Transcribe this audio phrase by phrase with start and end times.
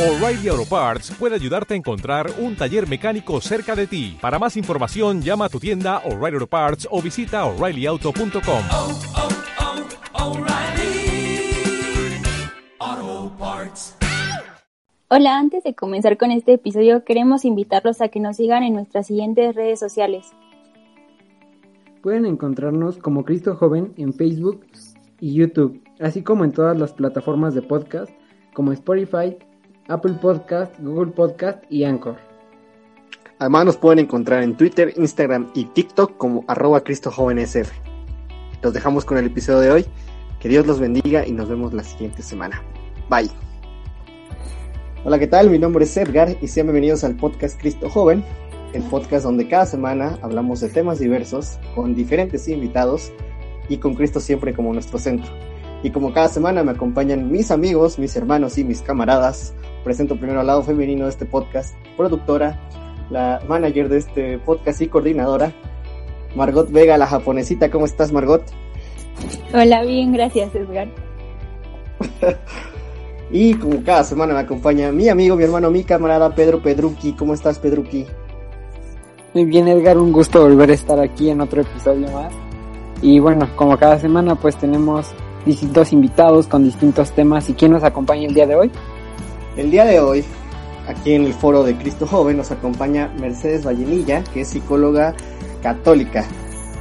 [0.00, 4.16] O'Reilly Auto Parts puede ayudarte a encontrar un taller mecánico cerca de ti.
[4.18, 8.62] Para más información, llama a tu tienda O'Reilly Auto Parts o visita oreillyauto.com.
[8.72, 8.98] oh,
[10.16, 11.52] oh, O'Reilly
[12.78, 13.94] Auto Parts.
[15.08, 19.06] Hola, antes de comenzar con este episodio queremos invitarlos a que nos sigan en nuestras
[19.06, 20.32] siguientes redes sociales.
[22.00, 24.64] Pueden encontrarnos como Cristo Joven en Facebook
[25.20, 28.10] y YouTube, así como en todas las plataformas de podcast
[28.54, 29.36] como Spotify,
[29.90, 32.16] Apple Podcast, Google Podcast y Anchor.
[33.40, 36.80] Además nos pueden encontrar en Twitter, Instagram y TikTok como arroba.
[38.62, 39.86] Los dejamos con el episodio de hoy.
[40.38, 42.62] Que Dios los bendiga y nos vemos la siguiente semana.
[43.08, 43.30] Bye.
[45.04, 45.50] Hola, ¿qué tal?
[45.50, 48.22] Mi nombre es Edgar y sean bienvenidos al podcast Cristo Joven,
[48.72, 53.10] el podcast donde cada semana hablamos de temas diversos con diferentes invitados
[53.68, 55.32] y con Cristo siempre como nuestro centro.
[55.82, 59.54] Y como cada semana me acompañan mis amigos, mis hermanos y mis camaradas.
[59.84, 62.58] Presento primero al lado femenino de este podcast, productora,
[63.10, 65.52] la manager de este podcast y coordinadora,
[66.34, 67.70] Margot Vega, la japonesita.
[67.70, 68.42] ¿Cómo estás, Margot?
[69.52, 70.88] Hola, bien, gracias Edgar.
[73.32, 77.12] Y como cada semana me acompaña mi amigo, mi hermano, mi camarada Pedro Pedruki.
[77.12, 78.04] ¿Cómo estás, Pedruki?
[79.34, 82.32] Muy bien Edgar, un gusto volver a estar aquí en otro episodio más.
[83.02, 85.06] Y bueno, como cada semana pues tenemos
[85.46, 87.48] distintos invitados con distintos temas.
[87.48, 88.70] ¿Y quién nos acompaña el día de hoy?
[89.56, 90.24] El día de hoy,
[90.86, 95.14] aquí en el foro de Cristo Joven, nos acompaña Mercedes Vallenilla, que es psicóloga
[95.62, 96.24] católica.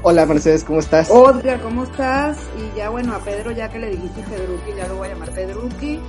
[0.01, 1.09] Hola Mercedes, ¿cómo estás?
[1.09, 2.37] Edgar, ¿cómo estás?
[2.57, 5.31] Y ya bueno, a Pedro ya que le dijiste Pedruki, ya lo voy a llamar
[5.31, 5.99] Pedruki.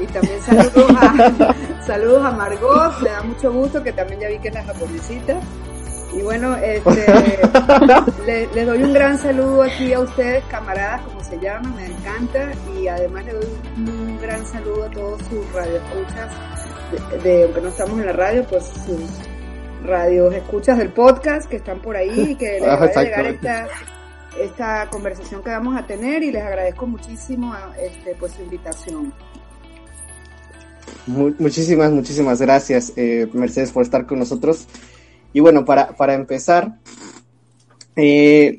[0.00, 1.54] Y también saludos a,
[1.86, 5.40] saludos a Margot, le da mucho gusto que también ya vi que es la japonesita.
[6.14, 7.04] Y bueno, este,
[8.26, 12.50] le, le doy un gran saludo aquí a ustedes, camaradas, como se llama, me encanta.
[12.78, 16.32] Y además le doy un, un gran saludo a todos sus radioescuchas,
[17.12, 21.56] de, de, aunque no estamos en la radio, pues sus radios escuchas del podcast que
[21.56, 23.66] están por ahí y que les va a llegar esta,
[24.40, 29.12] esta conversación que vamos a tener y les agradezco muchísimo este, pues su invitación.
[31.06, 34.66] Mu- muchísimas, muchísimas gracias, eh, Mercedes, por estar con nosotros.
[35.32, 36.78] Y bueno, para, para empezar,
[37.96, 38.58] eh,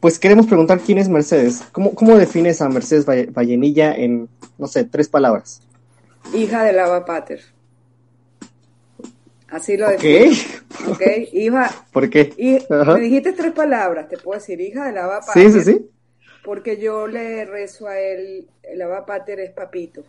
[0.00, 1.62] pues queremos preguntar quién es Mercedes.
[1.72, 5.60] ¿Cómo, cómo defines a Mercedes Valle- Vallenilla en, no sé, tres palabras?
[6.34, 7.40] Hija de Lava Pater.
[9.50, 10.00] Así lo Ok.
[10.00, 10.62] defino.
[10.88, 11.02] Ok,
[11.34, 11.70] hija.
[11.92, 12.32] ¿Por qué?
[12.38, 15.52] Y me dijiste tres palabras, te puedo decir, hija de Lava Pater.
[15.52, 15.86] Sí, sí, sí.
[16.42, 20.02] Porque yo le rezo a él, el Abba Pater es papito.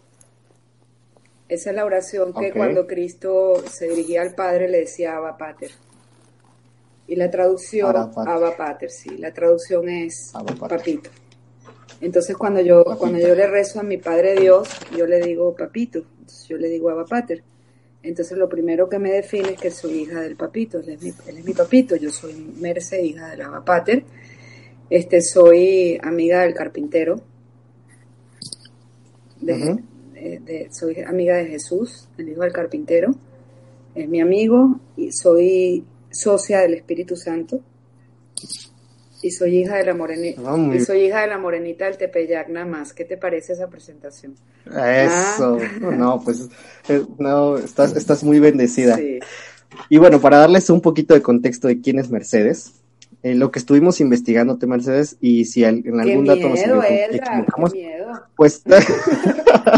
[1.54, 5.70] Esa es la oración que cuando Cristo se dirigía al Padre le decía Abba Pater.
[7.06, 8.34] Y la traducción, Abba Pater.
[8.34, 10.34] Abba Pater, sí, la traducción es
[10.68, 11.12] papito.
[12.02, 12.98] Entonces cuando yo, Papito.
[12.98, 16.70] cuando yo le rezo a mi Padre Dios, yo le digo papito, Entonces, yo le
[16.70, 17.44] digo Abba Pater.
[18.02, 21.14] Entonces lo primero que me define es que soy hija del papito, él es mi,
[21.28, 24.04] él es mi papito, yo soy Merce, hija del Abba Pater.
[24.90, 27.22] Este, soy amiga del carpintero.
[29.40, 29.93] De-
[30.44, 33.14] de- soy amiga de Jesús, el hijo del carpintero.
[33.96, 37.62] Es mi amigo y soy socia del Espíritu Santo.
[39.22, 40.42] Y soy hija de la morenita.
[40.46, 42.94] Ah, y soy hija de la morenita del Tepeyac nada más.
[42.94, 44.36] ¿Qué te parece esa presentación?
[44.66, 45.58] Eso.
[45.62, 45.92] Ah.
[45.96, 46.50] No, pues,
[46.90, 48.98] eh, no, estás, estás muy bendecida.
[48.98, 49.20] Sí.
[49.90, 52.74] Y bueno, para darles un poquito de contexto de quién es Mercedes,
[53.24, 57.40] eh, lo que estuvimos investigándote, Mercedes, y si en Qué algún dato nos miedo, Edgar,
[57.40, 57.74] equivocamos.
[58.36, 58.62] Pues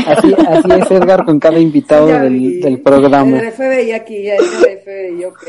[0.07, 2.59] Así, así es Edgar con cada invitado Ya del, vi.
[2.59, 3.39] del programa.
[3.39, 5.43] El FBI aquí, ya es el FBI, ok.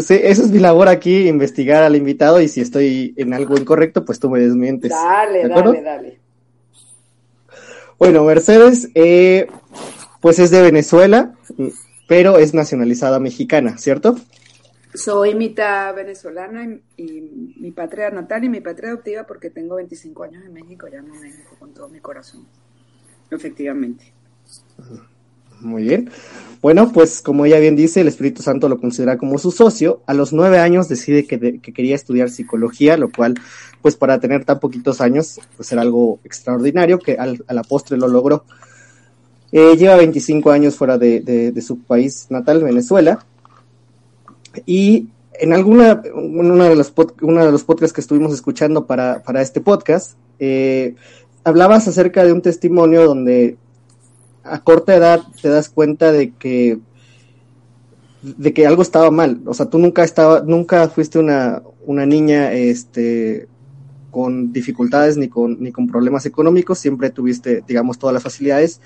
[0.00, 4.04] sí, esa es mi labor aquí, investigar al invitado, y si estoy en algo incorrecto,
[4.04, 4.90] pues tú me desmientes.
[4.90, 5.72] Dale, ¿De acuerdo?
[5.74, 6.18] dale, dale.
[7.98, 9.46] Bueno, Mercedes, eh,
[10.20, 11.32] pues es de Venezuela,
[12.06, 14.16] pero es nacionalizada mexicana, ¿cierto?
[14.94, 16.66] Soy mitad venezolana
[16.96, 21.14] y, mi patria natal y mi patria adoptiva porque tengo 25 años en México, llamo
[21.14, 22.46] a México con todo mi corazón.
[23.30, 24.12] Efectivamente.
[25.60, 26.08] Muy bien.
[26.62, 30.00] Bueno, pues como ella bien dice, el Espíritu Santo lo considera como su socio.
[30.06, 33.34] A los nueve años decide que, de- que quería estudiar psicología, lo cual,
[33.82, 37.96] pues para tener tan poquitos años, pues era algo extraordinario que al, a la postre
[37.98, 38.44] lo logró.
[39.52, 43.24] Eh, lleva 25 años fuera de- de su país natal, Venezuela.
[44.66, 49.40] Y en alguna, una de pod- uno de los podcasts que estuvimos escuchando para, para
[49.40, 50.94] este podcast, eh,
[51.44, 53.56] hablabas acerca de un testimonio donde
[54.42, 56.78] a corta edad te das cuenta de que
[58.22, 59.40] de que algo estaba mal.
[59.46, 63.46] O sea, tú nunca estaba, nunca fuiste una, una niña este
[64.10, 68.80] con dificultades ni con, ni con problemas económicos, siempre tuviste, digamos, todas las facilidades,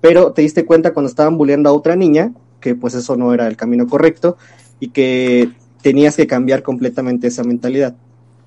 [0.00, 3.46] pero te diste cuenta cuando estaban bulleando a otra niña que pues eso no era
[3.48, 4.38] el camino correcto
[4.80, 5.50] y que
[5.82, 7.94] tenías que cambiar completamente esa mentalidad,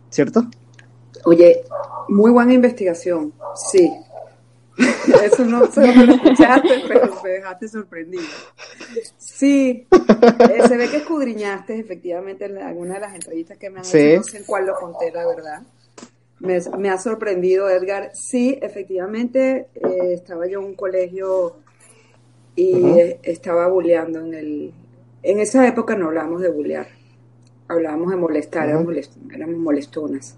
[0.10, 0.45] ¿cierto?
[1.25, 1.63] Oye,
[2.10, 3.92] muy buena investigación, sí.
[5.24, 8.24] Eso no sé lo escuchaste, pero me dejaste sorprendido.
[9.18, 13.86] Sí, eh, se ve que escudriñaste efectivamente en alguna de las entrevistas que me han
[13.86, 13.98] Sí.
[14.00, 15.62] hecho, no sé en cuál lo conté, la verdad.
[16.39, 18.12] Me, me ha sorprendido, Edgar.
[18.13, 21.57] Sí, efectivamente, eh, estaba yo en un colegio
[22.56, 22.74] y
[23.24, 24.74] estaba bulleando en el...
[25.23, 26.88] En esa época no hablábamos de bullear,
[27.68, 28.95] hablábamos de molestar, éramos,
[29.33, 30.38] éramos molestonas.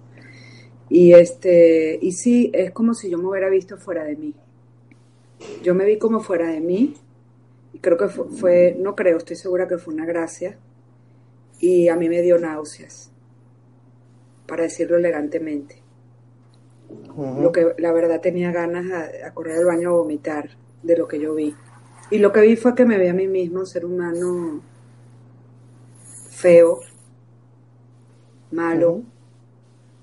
[0.90, 4.36] Y este, y sí, es como si yo me hubiera visto fuera de mí.
[5.64, 6.94] Yo me vi como fuera de mí,
[7.74, 10.58] y creo que fue, fue- no creo, estoy segura que fue una gracia,
[11.60, 13.10] y a mí me dio náuseas,
[14.48, 15.82] para decirlo elegantemente.
[17.42, 20.50] Lo que la verdad tenía ganas a, a correr al baño a vomitar
[20.84, 21.56] de lo que yo vi.
[22.12, 24.62] Y lo que vi fue que me vi a mí mismo un ser humano
[26.44, 26.82] feo,
[28.52, 29.02] malo,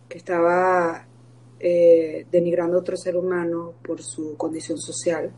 [0.08, 1.06] que estaba
[1.60, 5.30] eh, denigrando a otro ser humano por su condición social.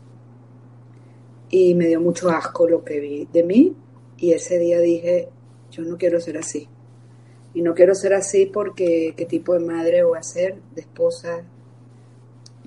[1.49, 3.75] Y me dio mucho asco lo que vi de mí.
[4.17, 5.27] Y ese día dije,
[5.71, 6.69] yo no quiero ser así.
[7.53, 11.43] Y no quiero ser así porque qué tipo de madre voy a ser, de esposa.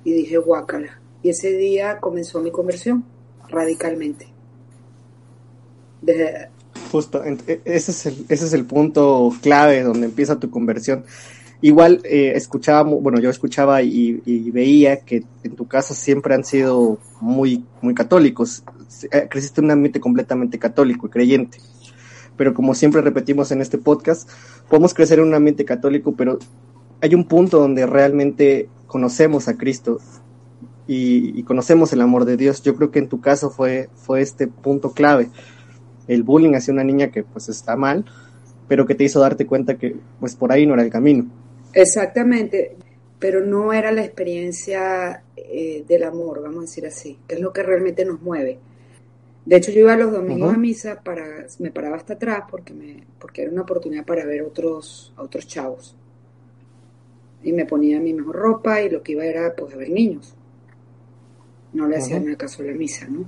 [0.04, 1.00] Y dije, guácala.
[1.22, 3.06] Y ese día comenzó mi conversión,
[3.48, 4.28] radicalmente.
[6.02, 6.50] Desde,
[6.90, 11.04] Justo, e- ese es, el, ese es el punto clave donde empieza tu conversión.
[11.62, 16.44] Igual eh, escuchaba, bueno, yo escuchaba y, y veía que en tu casa siempre han
[16.44, 18.62] sido muy, muy católicos.
[19.10, 21.58] Eh, Creciste en un ambiente completamente católico y creyente.
[22.36, 24.28] Pero como siempre repetimos en este podcast,
[24.68, 26.38] podemos crecer en un ambiente católico, pero
[27.00, 29.98] hay un punto donde realmente conocemos a Cristo
[30.86, 32.62] y, y conocemos el amor de Dios.
[32.62, 35.30] Yo creo que en tu caso fue, fue este punto clave
[36.08, 38.04] el bullying hacia una niña que pues está mal,
[38.68, 41.26] pero que te hizo darte cuenta que pues por ahí no era el camino.
[41.72, 42.76] Exactamente,
[43.18, 47.52] pero no era la experiencia eh, del amor, vamos a decir así, que es lo
[47.52, 48.58] que realmente nos mueve.
[49.44, 53.04] De hecho, yo iba los domingos a misa para, me paraba hasta atrás porque me,
[53.20, 55.94] porque era una oportunidad para ver otros, a otros chavos.
[57.44, 60.34] Y me ponía mi mejor ropa y lo que iba era pues a ver niños.
[61.72, 62.24] No le hacía Ujú.
[62.24, 63.24] nada caso a la misa, ¿no?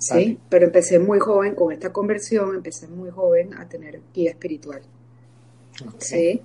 [0.00, 0.38] Sí, Vale.
[0.48, 4.80] pero empecé muy joven con esta conversión, empecé muy joven a tener guía espiritual.
[5.98, 6.40] Sí.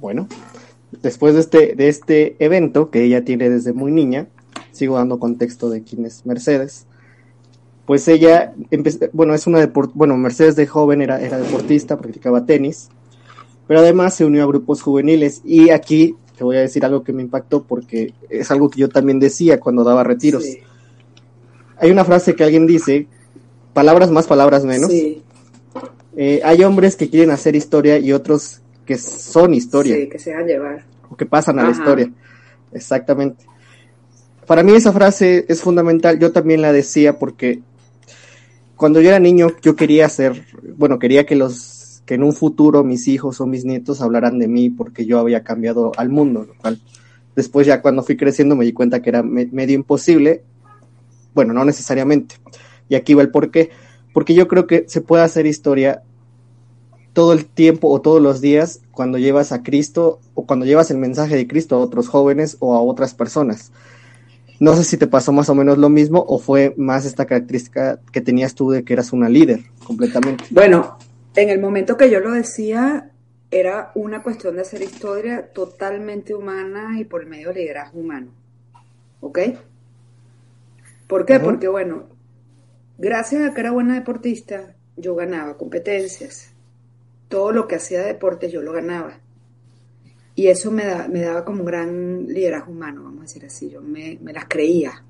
[0.00, 0.28] Bueno,
[1.00, 4.26] después de este, de este evento que ella tiene desde muy niña,
[4.72, 6.86] sigo dando contexto de quién es Mercedes,
[7.86, 8.52] pues ella,
[9.12, 12.88] bueno, es una deport bueno, Mercedes de joven era, era deportista, practicaba tenis,
[13.68, 17.12] pero además se unió a grupos juveniles y aquí te voy a decir algo que
[17.12, 20.44] me impactó porque es algo que yo también decía cuando daba retiros.
[20.44, 20.58] Sí.
[21.80, 23.06] Hay una frase que alguien dice,
[23.72, 24.90] palabras más, palabras menos.
[24.90, 25.22] Sí,
[26.16, 30.30] Eh, hay hombres que quieren hacer historia y otros que son historia sí, que se
[30.30, 30.84] dejan llevar.
[31.08, 32.10] o que pasan a la historia.
[32.72, 33.44] Exactamente.
[34.46, 36.18] Para mí esa frase es fundamental.
[36.18, 37.60] Yo también la decía porque
[38.76, 40.44] cuando yo era niño yo quería ser,
[40.76, 44.48] bueno, quería que los que en un futuro mis hijos o mis nietos hablaran de
[44.48, 46.80] mí porque yo había cambiado al mundo, lo cual
[47.36, 50.42] después ya cuando fui creciendo me di cuenta que era me- medio imposible.
[51.38, 52.34] Bueno, no necesariamente.
[52.88, 53.70] Y aquí va el por qué.
[54.12, 56.02] Porque yo creo que se puede hacer historia
[57.12, 60.98] todo el tiempo o todos los días cuando llevas a Cristo o cuando llevas el
[60.98, 63.70] mensaje de Cristo a otros jóvenes o a otras personas.
[64.58, 68.00] No sé si te pasó más o menos lo mismo o fue más esta característica
[68.10, 70.42] que tenías tú de que eras una líder completamente.
[70.50, 70.98] Bueno,
[71.36, 73.12] en el momento que yo lo decía,
[73.52, 78.32] era una cuestión de hacer historia totalmente humana y por medio liderazgo humano.
[79.20, 79.38] ¿Ok?
[81.08, 81.40] ¿Por qué?
[81.40, 82.08] Porque, bueno,
[82.98, 86.54] gracias a que era buena deportista, yo ganaba competencias.
[87.28, 89.20] Todo lo que hacía de deporte yo lo ganaba.
[90.34, 93.70] Y eso me, da- me daba como un gran liderazgo humano, vamos a decir así.
[93.70, 95.04] Yo me, me las creía.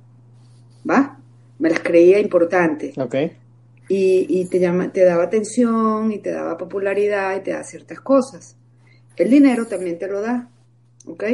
[0.88, 1.18] ¿Va?
[1.58, 3.14] Me las creía importantes Ok.
[3.88, 8.00] y, y te, llama, te daba atención y te daba popularidad y te da ciertas
[8.00, 8.56] cosas.
[9.16, 10.50] El dinero también te lo da,
[11.06, 11.24] ¿ok?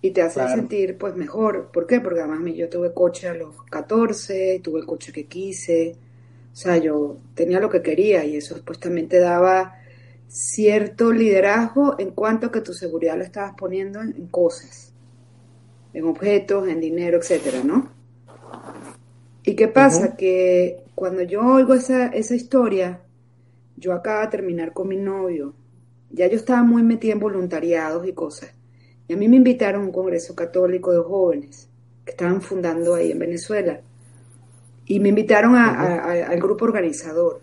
[0.00, 0.54] Y te hace Claro.
[0.54, 1.70] sentir pues mejor.
[1.72, 2.00] ¿Por qué?
[2.00, 5.96] Porque además yo tuve coche a los 14, tuve el coche que quise,
[6.52, 9.74] o sea, yo tenía lo que quería y eso pues también te daba
[10.28, 14.92] cierto liderazgo en cuanto a que tu seguridad la estabas poniendo en, en cosas,
[15.92, 17.90] en objetos, en dinero, etcétera, ¿no?
[19.44, 20.16] ¿Y qué pasa?
[20.16, 23.00] Que cuando yo oigo esa, esa historia,
[23.76, 25.54] yo acabo de terminar con mi novio.
[26.10, 28.52] Ya yo estaba muy metida en voluntariados y cosas.
[29.08, 31.68] Y a mí me invitaron a un congreso católico de jóvenes
[32.04, 33.80] que estaban fundando ahí en Venezuela.
[34.84, 37.40] Y me invitaron a- a- a- al grupo organizador.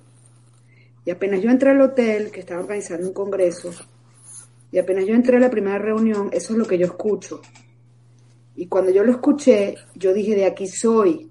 [1.03, 3.71] Y apenas yo entré al hotel, que estaba organizando un congreso,
[4.71, 7.41] y apenas yo entré a la primera reunión, eso es lo que yo escucho.
[8.55, 11.29] Y cuando yo lo escuché, yo dije, de aquí soy.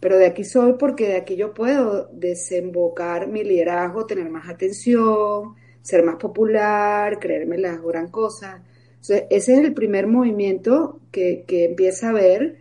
[0.00, 5.54] Pero de aquí soy porque de aquí yo puedo desembocar mi liderazgo, tener más atención,
[5.82, 8.60] ser más popular, creerme las gran cosas.
[9.04, 12.56] Entonces, ese es el primer movimiento que, que empieza a ver,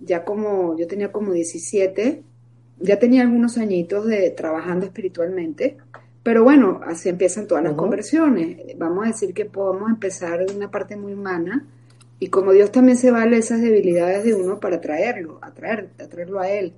[0.00, 2.22] ya como yo tenía como 17,
[2.80, 5.76] ya tenía algunos añitos de trabajando espiritualmente,
[6.22, 8.78] pero bueno, así empiezan todas las conversiones.
[8.78, 11.66] Vamos a decir que podemos empezar de una parte muy humana
[12.18, 16.48] y como Dios también se vale esas debilidades de uno para traerlo, atraer, atraerlo a
[16.50, 16.72] Él.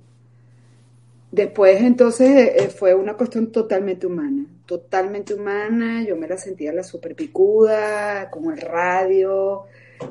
[1.31, 6.83] Después entonces eh, fue una cuestión totalmente humana, totalmente humana, yo me la sentía la
[6.83, 9.65] super picuda, como el radio,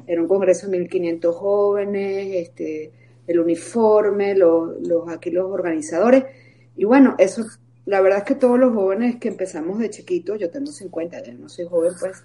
[0.07, 2.93] era un congreso de 1500 jóvenes, este,
[3.27, 6.25] el uniforme, los, los, aquí los organizadores,
[6.77, 7.47] y bueno, eso,
[7.87, 11.33] la verdad es que todos los jóvenes que empezamos de chiquitos, yo tengo 50, ya
[11.33, 12.25] no soy joven pues,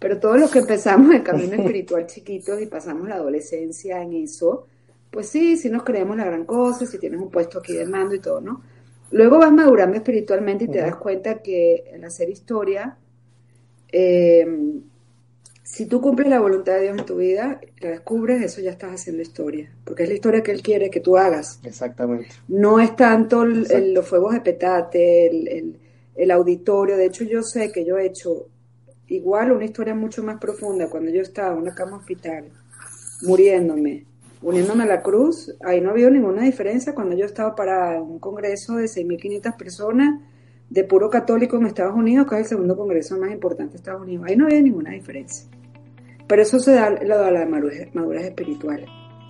[0.00, 4.66] pero todos los que empezamos el camino espiritual chiquitos y pasamos la adolescencia en eso,
[5.12, 8.14] pues sí, sí nos creemos la gran cosa, si tienes un puesto aquí de mando
[8.16, 8.62] y todo, ¿no?
[9.12, 12.96] Luego vas madurando espiritualmente y te das cuenta que el hacer historia,
[13.92, 14.46] eh,
[15.62, 18.92] si tú cumples la voluntad de Dios en tu vida, la descubres, eso ya estás
[18.92, 21.60] haciendo historia, porque es la historia que Él quiere que tú hagas.
[21.64, 22.28] Exactamente.
[22.48, 23.76] No es tanto el- Exacto.
[23.78, 25.78] el- los fuegos de petate, el, el-
[26.14, 26.96] el auditorio.
[26.96, 28.48] De hecho, yo sé que yo he hecho
[29.08, 32.44] igual una historia mucho más profunda cuando yo estaba en una cama hospital,
[33.22, 34.04] muriéndome,
[34.42, 35.54] uniéndome a la cruz.
[35.64, 40.20] Ahí no ha habido ninguna diferencia cuando yo estaba para un congreso de 6.500 personas
[40.68, 44.02] de puro católico en Estados Unidos, que es el segundo congreso más importante de Estados
[44.02, 44.26] Unidos.
[44.26, 45.46] Ahí no había ninguna diferencia.
[46.26, 48.86] Pero eso se da, lo da la madurez, madurez espiritual,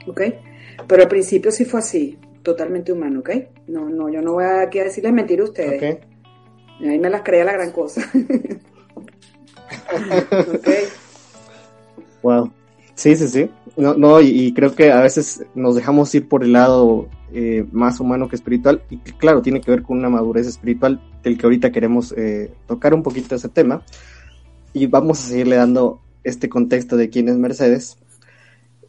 [0.07, 0.21] ¿ok?
[0.87, 3.31] Pero al principio sí fue así, totalmente humano, ¿ok?
[3.66, 5.97] No, no, yo no voy aquí a decirles mentir a ustedes.
[5.97, 6.04] Ok.
[6.81, 8.02] Ahí me las creía la gran cosa.
[10.54, 10.69] ¿Ok?
[12.23, 12.52] Wow.
[13.02, 13.50] Sí, sí, sí.
[13.76, 17.66] No, no, y, y creo que a veces nos dejamos ir por el lado eh,
[17.73, 18.82] más humano que espiritual.
[18.90, 22.52] Y que, claro, tiene que ver con una madurez espiritual del que ahorita queremos eh,
[22.68, 23.82] tocar un poquito ese tema.
[24.73, 27.97] Y vamos a seguirle dando este contexto de quién es Mercedes.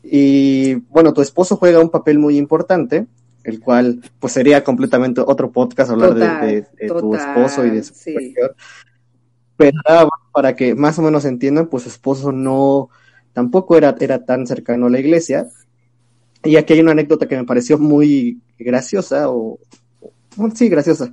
[0.03, 3.07] Y bueno, tu esposo juega un papel muy importante,
[3.43, 7.65] el cual pues sería completamente otro podcast hablar de- Total, de, de tu total, esposo
[7.65, 8.35] y de su sí.
[9.57, 12.89] Pero para que más o menos entiendan, pues su esposo no,
[13.33, 15.47] tampoco era, era tan cercano a la iglesia.
[16.43, 19.59] Y aquí hay una anécdota que me pareció muy graciosa, o,
[20.37, 21.11] o- sí, graciosa.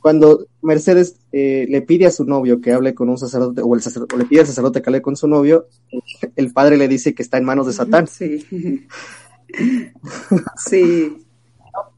[0.00, 3.82] Cuando Mercedes eh, le pide a su novio que hable con un sacerdote, o, el
[4.12, 5.66] o le pide al sacerdote que hable con su novio,
[6.36, 8.46] el padre le dice que está en manos de Satán, Sí.
[10.56, 11.24] Sí.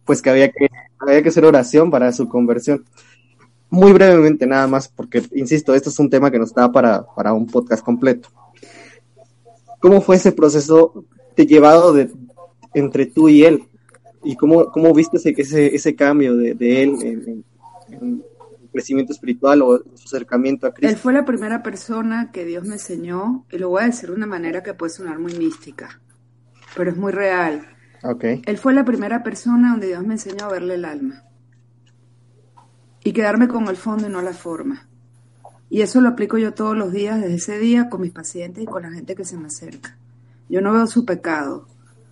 [0.04, 0.68] pues que había que,
[0.98, 2.84] había que hacer oración para su conversión.
[3.70, 7.32] Muy brevemente nada más, porque, insisto, esto es un tema que nos da para, para
[7.32, 8.28] un podcast completo.
[9.82, 11.04] ¿Cómo fue ese proceso
[11.36, 12.10] de llevado de,
[12.74, 13.64] entre tú y él?
[14.24, 17.44] ¿Y cómo, cómo viste ese, ese, ese cambio de, de él en, en-
[18.00, 18.24] en
[18.72, 20.98] crecimiento espiritual o su acercamiento a Él Cristo?
[21.02, 24.26] fue la primera persona que Dios me enseñó, y lo voy a decir de una
[24.26, 26.00] manera que puede sonar muy mística,
[26.76, 27.66] pero es muy real.
[28.04, 31.24] Ok, Él fue la primera persona donde Dios me enseñó a verle el alma
[33.04, 34.88] y quedarme con el fondo y no la forma.
[35.72, 38.66] Y eso lo aplico yo todos los días, desde ese día, con mis pacientes y
[38.66, 39.96] con la gente que se me acerca.
[40.50, 41.66] Yo no veo su pecado.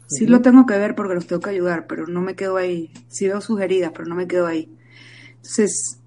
[0.06, 2.90] Sí lo tengo que ver porque los tengo que ayudar, pero no me quedo ahí.
[3.08, 4.74] Sí veo sus heridas, pero no me quedo ahí.
[5.36, 6.00] Entonces,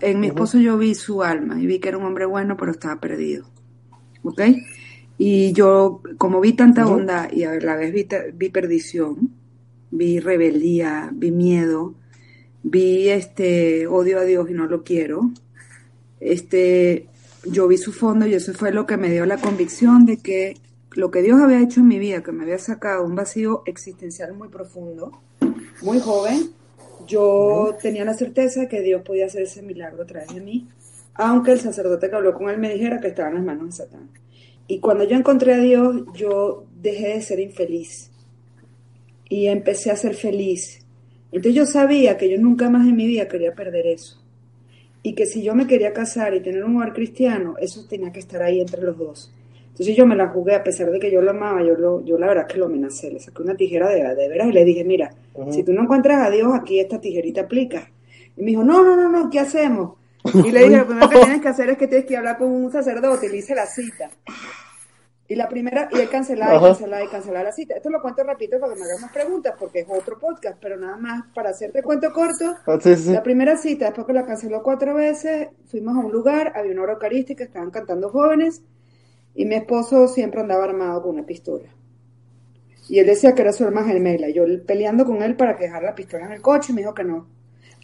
[0.00, 2.72] en mi esposo yo vi su alma y vi que era un hombre bueno, pero
[2.72, 3.46] estaba perdido.
[4.24, 4.40] ¿Ok?
[5.18, 9.30] Y yo, como vi tanta bondad y a la vez vi, vi perdición,
[9.92, 11.94] vi rebeldía, vi miedo,
[12.64, 15.30] vi este odio a Dios y no lo quiero,
[16.20, 17.06] este,
[17.44, 20.56] yo vi su fondo y eso fue lo que me dio la convicción de que
[20.92, 24.34] lo que Dios había hecho en mi vida, que me había sacado un vacío existencial
[24.34, 25.12] muy profundo,
[25.82, 26.50] muy joven,
[27.06, 30.68] yo tenía la certeza de que Dios podía hacer ese milagro a través de mí,
[31.14, 33.72] aunque el sacerdote que habló con él me dijera que estaba en las manos de
[33.84, 34.10] Satán.
[34.66, 38.10] Y cuando yo encontré a Dios, yo dejé de ser infeliz
[39.28, 40.84] y empecé a ser feliz.
[41.32, 44.17] Entonces yo sabía que yo nunca más en mi vida quería perder eso.
[45.02, 48.18] Y que si yo me quería casar y tener un hogar cristiano, eso tenía que
[48.18, 49.32] estar ahí entre los dos.
[49.68, 52.18] Entonces yo me la jugué, a pesar de que yo lo amaba, yo, lo, yo
[52.18, 54.82] la verdad que lo amenacé, le saqué una tijera de, de veras y le dije,
[54.82, 55.12] mira,
[55.52, 57.88] si tú no encuentras a Dios, aquí esta tijerita aplica.
[58.36, 59.92] Y me dijo, no, no, no, no, ¿qué hacemos?
[60.34, 62.50] Y le dije, lo primero que tienes que hacer es que tienes que hablar con
[62.50, 64.10] un sacerdote, y le hice la cita.
[65.30, 66.68] Y la primera, y él cancelaba y Ajá.
[66.68, 67.74] cancelaba y cancelaba la cita.
[67.74, 70.78] Esto lo cuento rapidito para que me hagan más preguntas, porque es otro podcast, pero
[70.78, 72.56] nada más para hacerte cuento corto.
[72.66, 73.12] Ah, sí, sí.
[73.12, 76.82] La primera cita, después que la canceló cuatro veces, fuimos a un lugar, había una
[76.82, 78.62] hora eucarística, estaban cantando jóvenes,
[79.34, 81.68] y mi esposo siempre andaba armado con una pistola.
[82.88, 84.30] Y él decía que era su alma gemela.
[84.30, 86.94] Yo peleando con él para que dejara la pistola en el coche, y me dijo
[86.94, 87.26] que no.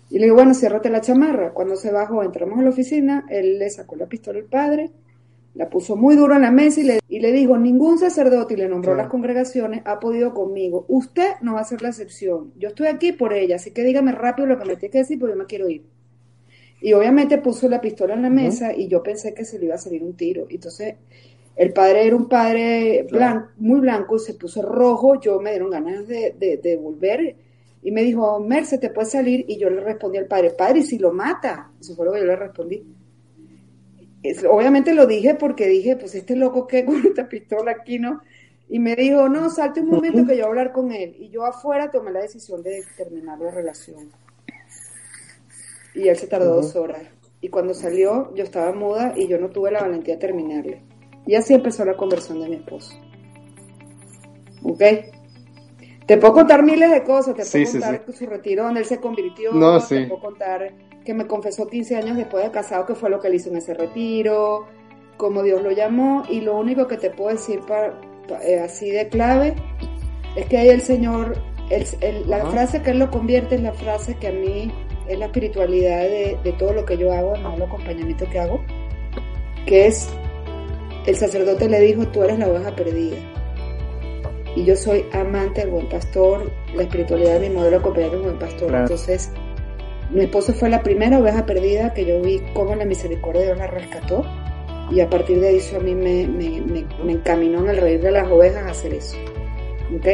[0.09, 1.53] Y le digo, bueno, ciérrate la chamarra.
[1.53, 4.93] Cuando se bajó, entramos a la oficina, él le sacó la pistola al padre,
[5.55, 8.57] la puso muy duro en la mesa y le, y le dijo, ningún sacerdote, y
[8.57, 9.03] le nombró Claro.
[9.05, 10.85] las congregaciones, ha podido conmigo.
[10.89, 12.53] Usted no va a ser la excepción.
[12.59, 15.19] Yo estoy aquí por ella, así que dígame rápido lo que me tiene que decir,
[15.19, 15.85] porque yo me quiero ir.
[16.81, 19.77] Y obviamente puso la pistola en la mesa y yo pensé que se le iba
[19.77, 20.47] a salir un tiro.
[20.51, 20.97] Entonces,
[21.57, 26.07] el padre era un padre blanco, muy blanco, se puso rojo, yo me dieron ganas
[26.09, 27.37] de, de, de volver
[27.81, 29.45] y me dijo, Merce, te puedes salir.
[29.49, 31.71] Y yo le respondí al padre, padre, ¿y si lo mata?
[31.81, 32.83] Eso fue lo que yo le respondí.
[34.25, 38.23] Es- obviamente lo dije porque dije, pues este loco que con esta pistola aquí, ¿no?
[38.69, 41.15] Y me dijo, no, salte un momento que yo voy a hablar con él.
[41.19, 44.09] Y yo afuera tomé la decisión de terminar la relación.
[45.95, 47.03] Y él se tardó dos horas.
[47.43, 50.83] Y cuando salió, yo estaba muda y yo no tuve la valentía de terminarle.
[51.27, 52.95] Y así empezó la conversión de mi esposo.
[54.63, 54.83] ¿Ok?
[56.07, 57.35] Te puedo contar miles de cosas.
[57.35, 59.53] Te puedo Sí, sí, contar su retiro donde él se convirtió.
[59.53, 60.73] No, Te puedo contar
[61.05, 63.57] que me confesó 15 años después de casado que fue lo que él hizo en
[63.57, 64.67] ese retiro,
[65.17, 66.23] cómo Dios lo llamó.
[66.29, 67.61] Y lo único que te puedo decir
[68.43, 69.55] eh, así de clave
[70.37, 71.37] es que ahí el Señor,
[71.71, 74.73] el- el- la frase que Él lo convierte es la frase que a mí
[75.09, 78.61] es la espiritualidad de, de todo lo que yo hago, no el acompañamiento que hago,
[79.67, 80.09] que es,
[81.07, 83.17] el sacerdote le dijo, tú eres la oveja perdida.
[84.57, 88.37] Y yo soy amante del buen pastor, la espiritualidad de mi modelo de acompañamiento del
[88.37, 88.69] buen pastor.
[88.69, 88.85] Claro.
[88.85, 89.31] Entonces,
[90.11, 93.59] mi esposo fue la primera oveja perdida que yo vi cómo la misericordia de Dios
[93.59, 94.25] la rescató.
[94.91, 98.01] Y a partir de eso a mí me, me, me, me encaminó en el reír
[98.03, 99.17] de las ovejas a hacer eso.
[99.97, 100.07] ¿Ok?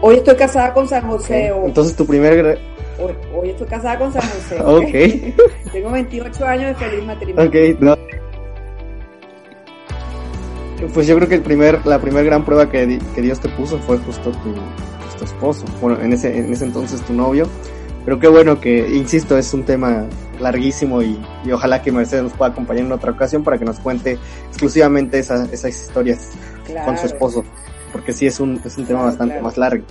[0.00, 1.50] Hoy estoy casada con San José.
[1.52, 2.58] o- Entonces tu primer...
[3.02, 4.60] Hoy, hoy estoy casada con San José.
[4.62, 5.42] Ok.
[5.72, 7.48] Tengo 28 años de feliz matrimonio.
[7.50, 7.96] Ok, no.
[10.92, 13.78] Pues yo creo que el primer, la primera gran prueba que, que Dios te puso
[13.78, 14.52] fue justo tu,
[15.18, 15.64] tu esposo.
[15.80, 17.46] Bueno, en ese, en ese entonces tu novio.
[18.04, 20.06] Pero qué bueno que, insisto, es un tema
[20.40, 23.78] larguísimo y, y ojalá que Mercedes nos pueda acompañar en otra ocasión para que nos
[23.80, 26.30] cuente exclusivamente esa- esas historias
[26.66, 26.86] Claro.
[26.86, 27.44] con su esposo.
[27.92, 29.44] Porque sí es un, es un tema Claro, bastante claro.
[29.46, 29.84] más largo.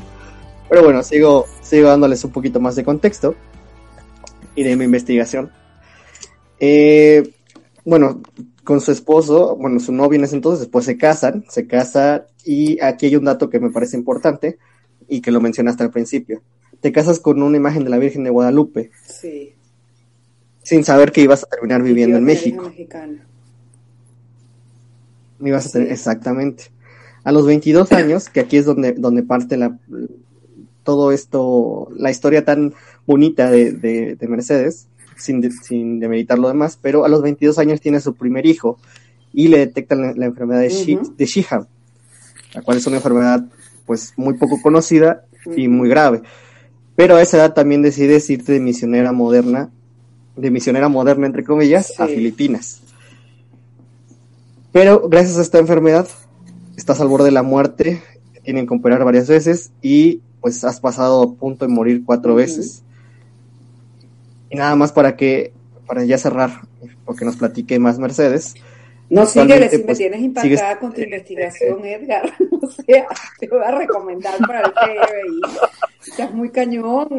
[0.69, 3.35] Pero bueno, sigo, sigo dándoles un poquito más de contexto
[4.55, 5.51] y de mi investigación.
[6.59, 7.31] Eh,
[7.85, 8.21] bueno,
[8.63, 12.79] con su esposo, bueno, su novio en ese entonces, después se casan, se casan y
[12.81, 14.57] aquí hay un dato que me parece importante
[15.07, 16.41] y que lo mencionaste al principio.
[16.83, 19.53] Te casas con una imagen de la Virgen de Guadalupe Sí.
[20.61, 22.71] sin saber que ibas a terminar viviendo en México.
[25.41, 26.65] Ibas a tener, exactamente.
[27.23, 29.77] A los 22 años, que aquí es donde, donde parte la,
[30.83, 32.73] todo esto, la historia tan
[33.05, 37.57] bonita de, de, de Mercedes, sin, de- sin demeritar lo demás, pero a los 22
[37.59, 38.77] años tiene su primer hijo
[39.33, 40.67] y le detectan la, la enfermedad de,
[40.97, 41.13] Ujú.
[41.17, 41.67] de Shihab,
[42.53, 43.45] la cual es una enfermedad
[43.85, 45.25] pues muy poco conocida
[45.57, 46.21] y muy grave.
[46.95, 49.71] Pero a esa edad también decides irte de misionera moderna,
[50.35, 52.07] de misionera moderna entre comillas, a.
[52.07, 52.81] Filipinas.
[54.71, 56.07] Pero gracias a esta enfermedad
[56.75, 58.01] estás al borde de la muerte,
[58.33, 62.35] te tienen que operar varias veces y pues has pasado a punto de morir cuatro
[62.35, 62.83] veces.
[64.49, 65.53] Y nada más para que,
[65.87, 66.61] para ya cerrar,
[67.05, 68.55] porque nos platique más Mercedes.
[69.13, 72.33] No, síguele, Actualmente, si me pues, tienes impactada sigues- con tu investigación, Edgar.
[72.63, 73.05] O sea,
[73.39, 75.41] te voy a recomendar para el PBI.
[76.07, 77.07] Estás muy cañón.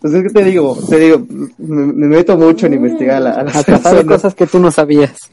[0.00, 1.26] Pues es que te digo, te digo,
[1.58, 4.04] me, me meto mucho en investigar a, la- a las personas.
[4.04, 5.28] cosas que tú no sabías.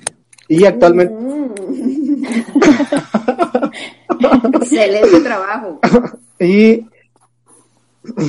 [0.47, 2.25] Y actualmente, Mm.
[4.55, 5.79] Excelente trabajo.
[6.39, 6.85] Y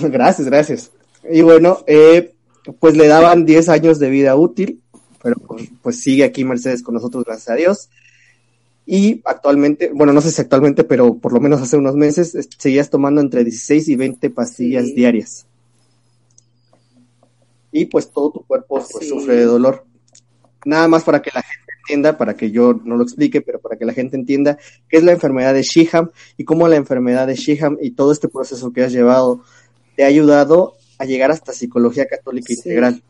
[0.03, 0.91] gracias, gracias.
[1.31, 2.35] Y bueno, eh,
[2.73, 4.81] pues le daban 10 años de vida útil,
[5.23, 7.89] pero pues, pues sigue aquí Mercedes con nosotros, gracias a Dios.
[8.87, 12.49] Y actualmente, bueno, no sé si actualmente, pero por lo menos hace unos meses, es-
[12.57, 14.95] seguías tomando entre 16 y 20 pastillas Sí.
[14.95, 15.47] diarias.
[17.73, 19.09] Y pues todo tu cuerpo pues, Sí.
[19.09, 19.85] sufre de dolor.
[20.65, 23.77] Nada más para que la gente entienda, para que yo no lo explique, pero para
[23.77, 24.57] que la gente entienda
[24.89, 28.29] qué es la enfermedad de Shiham y cómo la enfermedad de Shiham y todo este
[28.29, 29.43] proceso que has llevado
[29.97, 32.55] te ha ayudado a llegar hasta psicología católica Sí.
[32.55, 33.03] integral.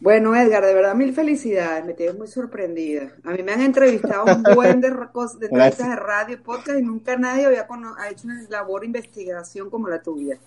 [0.00, 1.84] Bueno, Edgar, de verdad, mil felicidades.
[1.84, 3.12] Me tienes muy sorprendida.
[3.24, 6.38] A mí me han entrevistado un buen de, ra- cos- de entrevistas de radio y
[6.38, 7.66] podcast y nunca nadie había
[7.98, 10.38] ha hecho una labor de investigación como la tuya.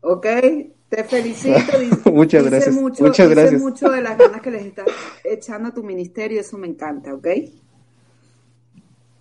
[0.00, 0.26] ¿Ok?
[0.88, 1.58] Te felicito.
[2.04, 3.60] di- Muchas dice gracias, Mucho, muchas dice gracias.
[3.60, 4.86] mucho de las ganas que les estás
[5.24, 7.26] echando a tu ministerio, eso me encanta, ¿ok?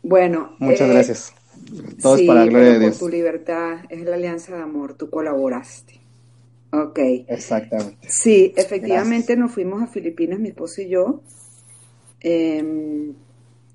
[0.04, 0.56] Bueno.
[0.60, 1.34] Muchas eh, gracias.
[2.02, 3.00] Todo es sí, para la gloria de por Dios.
[3.00, 5.97] tu libertad, es la alianza de amor, tú colaboraste.
[6.72, 7.00] Ok.
[7.28, 8.08] Exactamente.
[8.10, 11.22] Sí, efectivamente nos fuimos a Filipinas, mi esposo y yo,
[12.20, 13.14] em,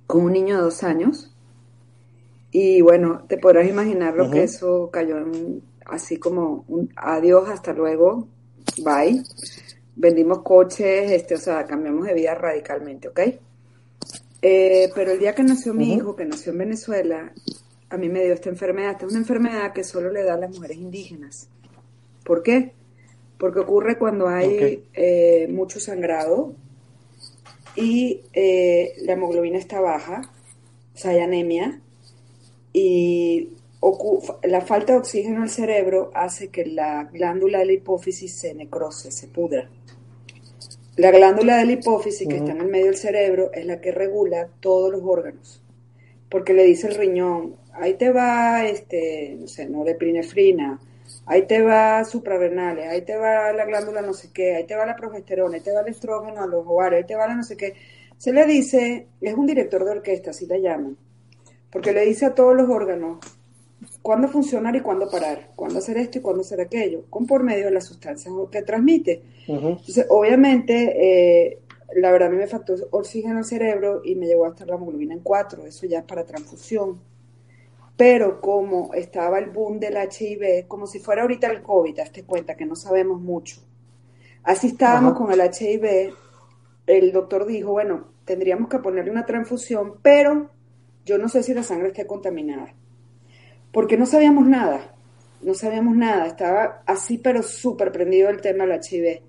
[0.06, 1.34] con un niño de dos años.
[2.50, 7.72] Y bueno, te podrás imaginar lo que eso cayó en, así como un adiós, hasta
[7.72, 8.28] luego,
[8.84, 9.22] bye.
[9.96, 13.20] Vendimos coches, este, o sea, cambiamos de vida radicalmente, ¿ok?
[14.42, 17.32] Eh, pero el día que nació mi hijo, que nació en Venezuela,
[17.88, 18.92] a mí me dio esta enfermedad.
[18.92, 21.48] Esta es una enfermedad que solo le da a las mujeres indígenas.
[22.24, 22.74] ¿Por qué?
[23.42, 26.54] Porque ocurre cuando hay eh, mucho sangrado
[27.74, 30.30] y eh, la hemoglobina está baja,
[30.94, 31.80] o sea, hay anemia,
[32.72, 33.48] y
[34.44, 39.10] la falta de oxígeno al cerebro hace que la glándula de la hipófisis se necrose,
[39.10, 39.68] se pudra.
[40.94, 43.90] La glándula de la hipófisis, que está en el medio del cerebro, es la que
[43.90, 45.60] regula todos los órganos.
[46.28, 50.78] Porque le dice el riñón, ahí te va, este, no sé, norepinefrina,
[51.26, 54.86] ahí te va suprarrenales, ahí te va la glándula no sé qué, ahí te va
[54.86, 57.44] la progesterona, ahí te va el estrógeno a los ovarios, ahí te va la no
[57.44, 57.74] sé qué.
[58.18, 60.96] Se le dice, es un director de orquesta, así la llaman,
[61.70, 63.18] porque le dice a todos los órganos
[64.00, 67.66] cuándo funcionar y cuándo parar, cuándo hacer esto y cuándo hacer aquello, con por medio
[67.66, 69.22] de las sustancias que transmite.
[69.46, 71.58] Entonces, obviamente, eh,
[71.96, 74.76] la verdad a mí me faltó oxígeno al cerebro y me llegó a estar la
[74.76, 77.00] hemoglobina en 4, eso ya es para transfusión.
[77.96, 82.56] Pero como estaba el boom del HIV, como si fuera ahorita el COVID, hazte cuenta
[82.56, 83.60] que no sabemos mucho.
[84.42, 85.18] Así estábamos Ajá.
[85.18, 86.14] con el HIV,
[86.86, 90.50] el doctor dijo, bueno, tendríamos que ponerle una transfusión, pero
[91.04, 92.74] yo no sé si la sangre está contaminada.
[93.72, 94.94] Porque no sabíamos nada,
[95.42, 99.22] no sabíamos nada, estaba así pero súper prendido el tema del HIV.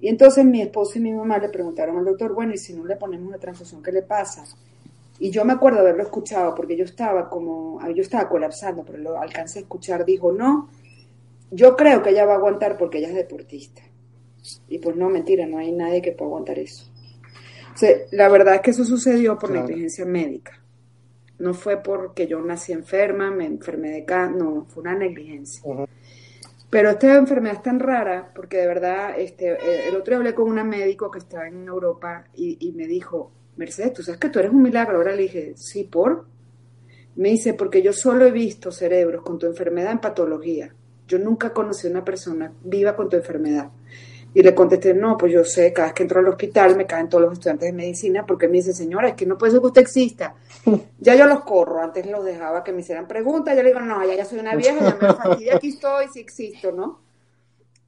[0.00, 2.84] Y entonces mi esposo y mi mamá le preguntaron al doctor, bueno, ¿y si no
[2.84, 4.44] le ponemos una transfusión, qué le pasa?
[5.18, 9.18] Y yo me acuerdo haberlo escuchado porque yo estaba como, yo estaba colapsando, pero lo
[9.20, 10.68] alcancé a escuchar, dijo, no,
[11.50, 13.82] yo creo que ella va a aguantar porque ella es deportista.
[14.68, 16.90] Y pues no, mentira, no hay nadie que pueda aguantar eso.
[17.74, 19.66] O sea, la verdad es que eso sucedió por Claro.
[19.66, 20.62] negligencia médica.
[21.38, 25.62] No fue porque yo nací enferma, me enfermé de cáncer, no, fue una negligencia.
[26.70, 30.34] Pero esta enfermedad es tan rara porque de verdad, este, eh, el otro día hablé
[30.34, 34.28] con una médico que está en Europa y, y me dijo, Mercedes, tú sabes que
[34.28, 34.98] tú eres un milagro.
[34.98, 36.26] Ahora le dije, sí, ¿por?
[37.16, 40.74] Me dice, porque yo solo he visto cerebros con tu enfermedad en patología.
[41.08, 43.70] Yo nunca conocí a una persona viva con tu enfermedad.
[44.34, 47.08] Y le contesté, no, pues yo sé, cada vez que entro al hospital me caen
[47.08, 49.66] todos los estudiantes de medicina porque me dice, señora, es que no puede ser que
[49.68, 50.34] usted exista.
[50.98, 54.04] Ya yo los corro, antes los dejaba que me hicieran preguntas, yo le digo, no,
[54.06, 57.00] ya, ya soy una vieja, ya me fastidia, aquí estoy, sí existo, ¿no?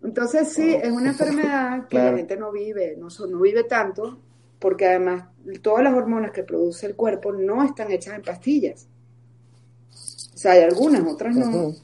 [0.03, 2.13] Entonces sí, es una enfermedad que Claro.
[2.13, 4.19] la gente no vive, no, no vive tanto,
[4.59, 5.29] porque además
[5.63, 8.89] todas las hormonas que produce el cuerpo no están hechas en pastillas.
[10.35, 11.75] O sea, hay algunas, otras no.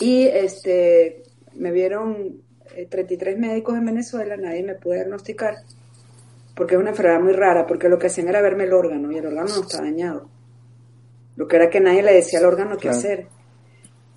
[0.00, 1.22] Y este,
[1.54, 2.42] me vieron
[2.74, 5.56] eh, 33 médicos en Venezuela, nadie me puede diagnosticar,
[6.54, 9.18] porque es una enfermedad muy rara, porque lo que hacían era verme el órgano y
[9.18, 10.28] el órgano no está dañado.
[11.36, 13.28] Lo que era que nadie le decía al órgano qué hacer.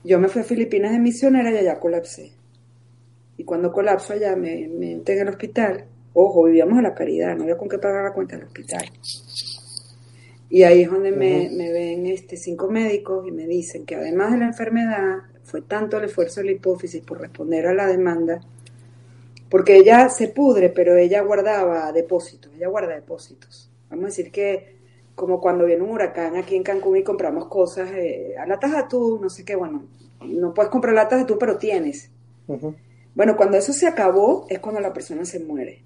[0.04, 2.34] Yo me fui a Filipinas de misionera y allá colapsé.
[3.38, 5.86] Y cuando colapso allá me, me en el hospital.
[6.14, 8.84] Ojo, vivíamos a la caridad, no había con qué pagar la cuenta del hospital.
[10.50, 14.38] Y ahí es donde me, ven este, cinco médicos y me dicen que además de
[14.38, 18.40] la enfermedad, fue tanto el esfuerzo de la hipófisis por responder a la demanda,
[19.50, 23.72] porque ella se pudre, pero ella guardaba depósitos, ella guarda depósitos.
[23.90, 24.78] Vamos a decir que
[25.16, 28.78] como cuando viene un huracán aquí en Cancún y compramos cosas, eh, a latas de
[28.78, 29.86] atún, no sé qué, bueno,
[30.26, 32.10] no puedes comprar latas de atún, pero tienes.
[33.16, 35.82] Bueno, cuando eso se acabó es cuando la persona se muere.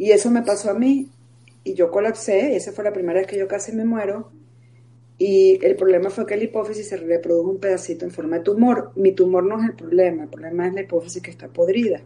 [0.00, 1.10] Y eso me pasó a mí
[1.62, 4.32] y yo colapsé esa fue la primera vez que yo casi me muero.
[5.18, 8.92] Y el problema fue que la hipófisis se reprodujo un pedacito en forma de tumor.
[8.96, 12.00] Mi tumor no es el problema, el problema es la hipófisis que está podrida.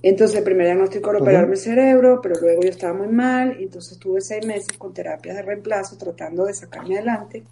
[0.00, 3.64] Entonces, el primer diagnóstico era operarme el cerebro, pero luego yo estaba muy mal, y
[3.64, 7.42] entonces tuve seis meses con terapias de reemplazo tratando de sacarme adelante.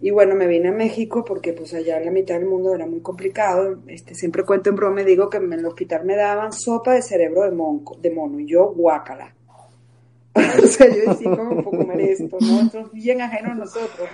[0.00, 2.86] Y bueno, me vine a México porque pues allá en la mitad del mundo era
[2.86, 3.78] muy complicado.
[3.86, 7.02] Este, siempre cuento en broma y digo que en el hospital me daban sopa de
[7.02, 9.34] cerebro de, monco, de mono y yo guácala.
[10.34, 12.36] o sea, yo decía, ¿cómo puedo comer esto?
[12.40, 12.60] ¿no?
[12.60, 14.08] Esto es bien ajeno a nosotros,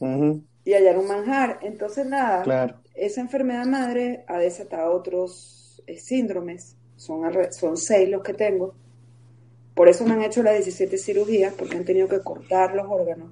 [0.00, 0.40] ¿no?
[0.64, 1.58] Y allá era un manjar.
[1.62, 2.76] Entonces, nada, Claro.
[2.94, 6.76] esa enfermedad madre ha desatado otros eh, síndromes.
[6.96, 8.74] Son, son seis los que tengo.
[9.74, 13.30] Por eso me han hecho las 17 cirugías, porque han tenido que cortar los órganos.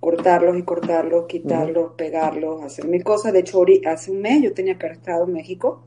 [0.00, 3.32] Cortar cortarlos y cortarlos, quitarlos, pegarlos, hacer mil cosas.
[3.32, 5.82] De hecho, hace un mes yo tenía que haber estado en México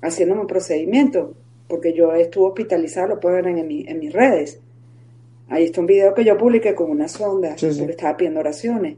[0.00, 1.34] haciéndome un procedimiento,
[1.68, 4.60] porque yo estuve hospitalizada, lo pueden ver en, mi- en mis redes.
[5.48, 7.78] Ahí está un video que yo publiqué con una sonda, Sí, sí.
[7.78, 8.96] porque estaba pidiendo oraciones.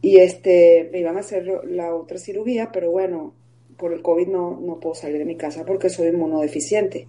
[0.00, 3.34] Y este, me iban a hacer la otra cirugía, pero bueno,
[3.76, 7.06] por el COVID no, no puedo salir de mi casa porque soy inmunodeficiente.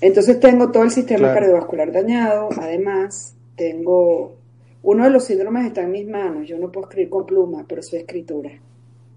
[0.00, 1.34] Entonces tengo todo el sistema Claro.
[1.40, 4.34] cardiovascular dañado, además tengo,
[4.82, 7.82] uno de los síndromes está en mis manos, yo no puedo escribir con pluma, pero
[7.82, 8.50] soy escritora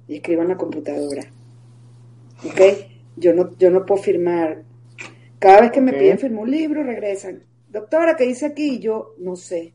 [0.08, 1.23] y escribo en la computadora.
[2.45, 2.62] ¿Ok?
[3.15, 4.63] Yo no, yo no puedo firmar.
[5.39, 7.43] Cada vez que me piden firmar un libro, regresan.
[7.69, 8.75] Doctora, ¿qué dice aquí?
[8.75, 9.73] Y yo no sé.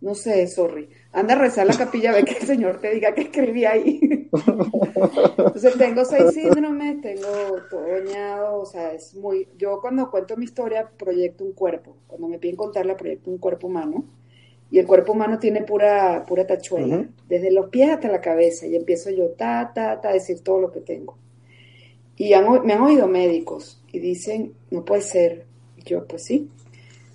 [0.00, 0.88] No sé, sorry.
[1.12, 3.64] Anda a rezar a la capilla a ver que el Señor te diga que escribí
[3.64, 4.00] ahí.
[4.02, 7.28] Entonces tengo seis síndromes, tengo
[7.68, 9.48] todo dañado, o sea, es muy...
[9.56, 11.96] Yo cuando cuento mi historia proyecto un cuerpo.
[12.06, 14.04] Cuando me piden contarla proyecto un cuerpo humano.
[14.70, 18.66] Y el cuerpo humano tiene pura, pura tachuela, desde los pies hasta la cabeza.
[18.66, 21.16] Y empiezo yo, ta, ta, ta, a decir todo lo que tengo.
[22.16, 25.46] Y han me han oído médicos y dicen, no puede ser.
[25.76, 26.48] Y yo, pues sí.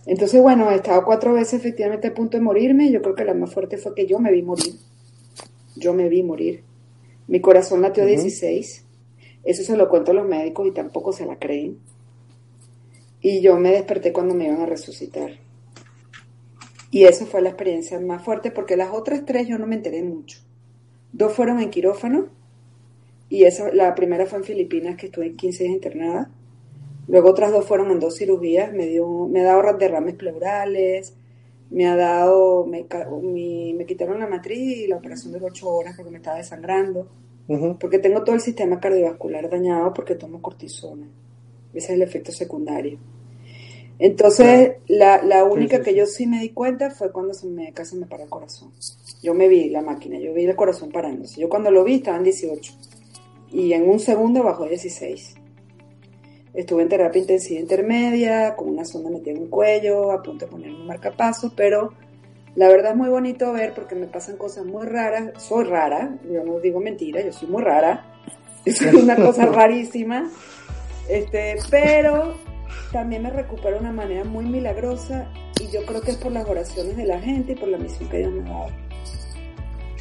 [0.06, 2.92] Entonces, bueno, he estado cuatro veces efectivamente a punto de morirme.
[2.92, 4.74] Yo creo que la más fuerte fue que yo me vi morir.
[5.76, 6.64] Yo me vi morir.
[7.28, 8.12] Mi corazón latió Ujú.
[8.12, 8.86] 16.
[9.44, 11.78] Eso se lo cuento a los médicos y tampoco se la creen.
[13.22, 15.32] Y yo me desperté cuando me iban a resucitar.
[16.94, 20.04] Y eso fue la experiencia más fuerte porque las otras tres yo no me enteré
[20.04, 20.42] mucho.
[21.12, 22.28] Dos fueron en quirófano
[23.30, 26.30] y esa, la primera fue en Filipinas que estuve 15 días internada.
[27.08, 31.16] Luego otras dos fueron en dos cirugías, me dio, me ha dado derrames pleurales,
[31.72, 32.86] me ha dado, me,
[33.76, 37.08] me quitaron la matriz y la operación de ocho horas porque me estaba desangrando,
[37.80, 41.08] porque tengo todo el sistema cardiovascular dañado porque tomo cortisona.
[41.74, 43.00] Ese es el efecto secundario.
[44.00, 47.72] Entonces, la, la única sí, que yo sí me di cuenta fue cuando se me,
[47.74, 48.72] casi me paró el corazón.
[49.22, 51.40] Yo me vi la máquina, yo vi el corazón parándose.
[51.40, 52.74] Yo cuando lo vi estaba en 18
[53.52, 55.36] y en un segundo bajó a 16.
[56.54, 60.52] Estuve en terapia intensiva intermedia, con una sonda metida en un cuello, a punto de
[60.52, 61.94] ponerme un marcapasos, pero
[62.56, 65.32] la verdad es muy bonito ver porque me pasan cosas muy raras.
[65.42, 68.10] Soy rara, yo no digo mentira, yo soy muy rara.
[68.66, 70.32] Yo soy una cosa rarísima.
[71.10, 72.34] Este, pero
[72.92, 75.28] también me recupero de una manera muy milagrosa
[75.60, 78.10] y yo creo que es por las oraciones de la gente y por la misión
[78.10, 78.68] que Dios me ha dado.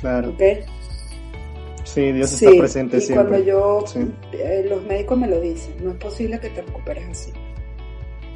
[0.00, 0.30] Claro.
[0.30, 0.42] ¿ok?
[1.84, 3.28] Sí, Dios Sí, está presente y siempre.
[3.28, 4.00] cuando yo, Sí.
[4.32, 7.32] eh, los médicos me lo dicen, no es posible que te recuperes así.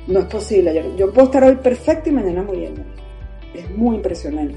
[0.07, 0.75] No es posible.
[0.75, 2.89] Yo, yo puedo estar hoy perfecto y mañana muriéndome.
[3.55, 4.55] Es muy impresionante.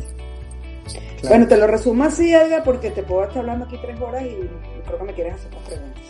[1.21, 1.29] Claro.
[1.35, 4.37] Bueno, te lo resumo así, Edgar, porque te puedo estar hablando aquí tres horas y
[4.85, 6.01] creo que me quieres hacer más preguntas.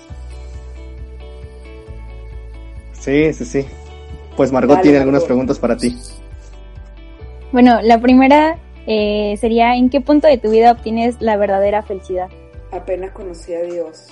[3.00, 3.66] Sí, sí, sí.
[4.36, 5.08] Pues Margot Dale, tiene Margot.
[5.08, 5.98] algunas preguntas para ti.
[7.52, 8.58] Bueno, la primera
[8.88, 12.30] eh, sería, ¿en qué punto de tu vida obtienes la verdadera felicidad?
[12.72, 14.08] apenas conocí a Dios.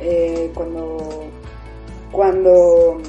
[0.00, 1.24] Eh, cuando,
[2.12, 3.00] cuando,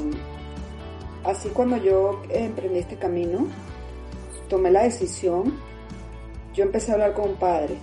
[1.23, 3.47] así cuando yo emprendí este camino,
[4.47, 5.53] tomé la decisión,
[6.53, 7.75] yo empecé a hablar con un padre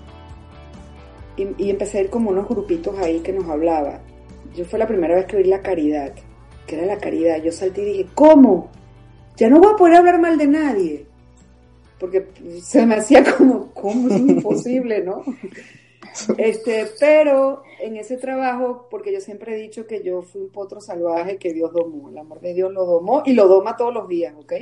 [1.36, 4.00] y, y empecé a ir como unos grupitos ahí que nos hablaba.
[4.54, 6.12] Yo fue la primera vez que oí la caridad,
[6.66, 7.42] que era la caridad.
[7.42, 8.70] Yo salté y dije, ¿cómo?
[9.36, 11.06] Ya no voy a poder hablar mal de nadie.
[11.98, 12.26] Porque
[12.62, 15.22] se me hacía como, ¿cómo es imposible, no?
[16.36, 20.78] Este, pero en ese trabajo, porque yo siempre he dicho que yo fui un potro
[20.80, 24.08] salvaje que Dios domó, el amor de Dios lo domó y lo doma todos los
[24.08, 24.52] días, ¿ok?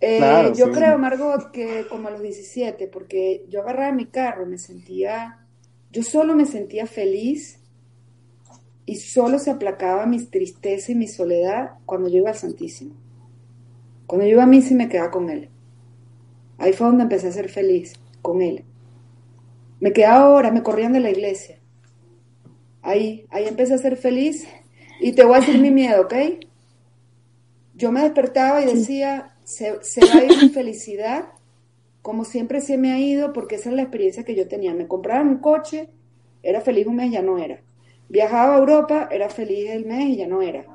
[0.00, 0.72] Eh, Claro, yo sí.
[0.72, 5.44] creo, Margot, que como a los 17, porque yo agarraba mi carro y me sentía,
[5.90, 7.58] yo solo me sentía feliz
[8.86, 12.94] y solo se aplacaba mi tristeza y mi soledad cuando yo iba al Santísimo.
[14.06, 15.50] Cuando yo iba a misa y me quedaba con Él.
[16.56, 18.64] Ahí fue donde empecé a ser feliz, con Él.
[19.80, 21.58] Me quedaba horas, me corrían de la iglesia.
[22.80, 24.46] Ahí, ahí empecé a ser feliz.
[25.00, 26.14] Y te voy a decir mi miedo, ¿ok?
[27.74, 31.26] Yo me despertaba y decía, se, se va a ir mi felicidad,
[32.00, 34.72] como siempre se me ha ido, porque esa es la experiencia que yo tenía.
[34.72, 35.90] Me compraban un coche,
[36.42, 37.60] era feliz un mes, ya no era.
[38.08, 40.66] Viajaba a Europa, era feliz el mes y ya no era.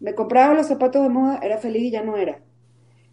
[0.00, 2.40] Me compraba los zapatos de moda, era feliz y ya no era.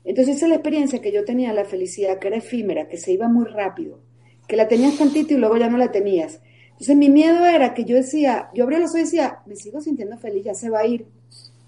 [0.04, 3.12] Entonces esa es la experiencia que yo tenía, la felicidad, que era efímera, que se
[3.12, 4.00] iba muy rápido,
[4.48, 6.40] que la tenías tantito y luego ya no la tenías.
[6.72, 9.82] Entonces mi miedo era que yo decía, yo abría los ojos y decía, me sigo
[9.82, 11.08] sintiendo feliz, ya se va a ir.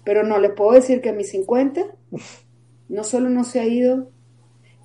[0.04, 1.84] Pero no, le puedo decir que a mis 50
[2.88, 4.10] no solo no se ha ido,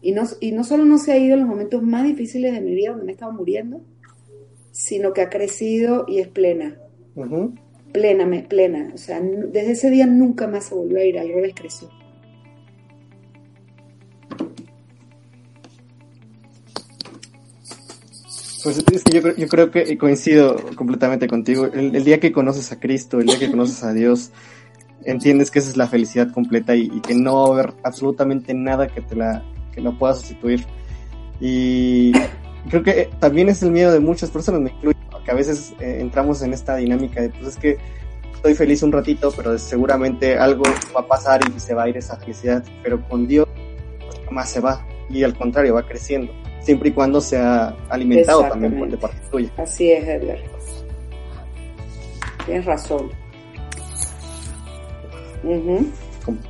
[0.02, 2.62] y no, y no solo no se ha ido en los momentos más difíciles de
[2.62, 3.82] mi vida, donde me estaba muriendo,
[4.72, 6.78] sino que ha crecido y es plena,
[7.94, 8.92] Plena, plena.
[8.94, 11.90] O sea, desde ese día nunca más se volvió a ir, al revés creció.
[18.64, 21.68] Pues es que yo, creo- yo creo que coincido completamente contigo.
[21.68, 24.32] El, el día que conoces a Cristo, el día que conoces a Dios,
[25.04, 28.54] entiendes que esa es la felicidad completa y, y que no va a haber absolutamente
[28.56, 30.66] nada que te la, que la pueda sustituir.
[31.40, 32.12] Y
[32.70, 35.74] creo que eh, también es el miedo de muchas personas, me incluyo, que a veces
[35.80, 37.78] eh, entramos en esta dinámica de, pues es que
[38.34, 40.64] estoy feliz un ratito, pero seguramente algo
[40.96, 43.48] va a pasar y se va a ir esa felicidad, pero con Dios
[44.00, 48.78] pues, jamás se va y al contrario va creciendo, siempre y cuando sea alimentado también
[48.78, 49.52] por de parte tuya.
[49.58, 50.38] Así es, Edgar.
[52.46, 53.10] Tienes razón.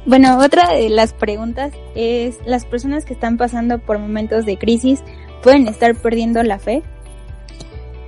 [0.06, 5.02] Bueno, otra de las preguntas es, ¿las personas que están pasando por momentos de crisis
[5.44, 6.84] pueden estar perdiendo la fe?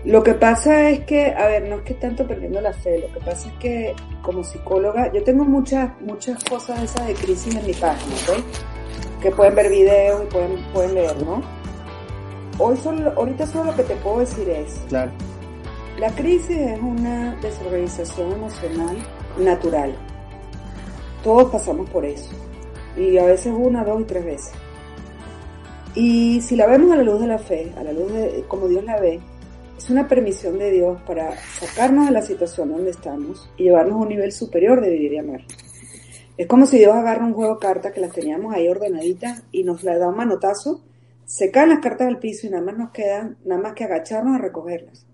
[0.08, 3.13] Lo que pasa es que, a ver, no es que tanto perdiendo la fe, lo
[3.13, 7.65] que pasa es que como psicóloga, yo tengo muchas, muchas cosas esas de crisis en
[7.65, 9.22] mi página, ¿ok?
[9.22, 11.41] Que pueden ver videos y pueden, pueden leer, ¿no?
[12.58, 15.12] Hoy solo, ahorita solo lo que te puedo decir es, Claro,
[16.00, 18.96] la crisis es una desorganización emocional
[19.38, 19.93] natural.
[21.22, 22.32] Todos pasamos por eso.
[22.96, 24.52] Y a veces una, dos y tres veces.
[25.96, 28.70] Y si la vemos a la luz de la fe, a la luz de como
[28.70, 29.20] Dios la ve,
[29.78, 34.04] es una permisión de Dios para sacarnos de la situación donde estamos y llevarnos a
[34.04, 35.42] un nivel superior de vivir y amar.
[36.38, 39.63] Es como si Dios agarra un juego de cartas que las teníamos ahí ordenaditas y
[39.63, 40.82] nos la da un manotazo,
[41.26, 44.36] se caen las cartas al piso y nada más nos quedan, nada más que agacharnos
[44.36, 45.06] a recogerlas.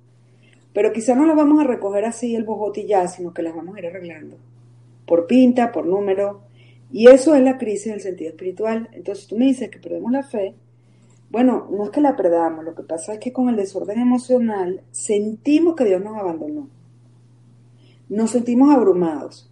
[0.74, 3.56] Pero quizá no las vamos a recoger así el bojote y ya, sino que las
[3.56, 4.38] vamos a ir arreglando.
[5.06, 6.42] Por pinta, por número.
[6.92, 8.90] Y eso es la crisis del sentido espiritual.
[8.94, 10.56] Entonces tú me dices que perdemos la fe.
[11.34, 14.84] Bueno, no es que la perdamos, lo que pasa es que con el desorden emocional
[14.92, 16.70] sentimos que Dios nos abandonó.
[18.08, 19.52] Nos sentimos abrumados.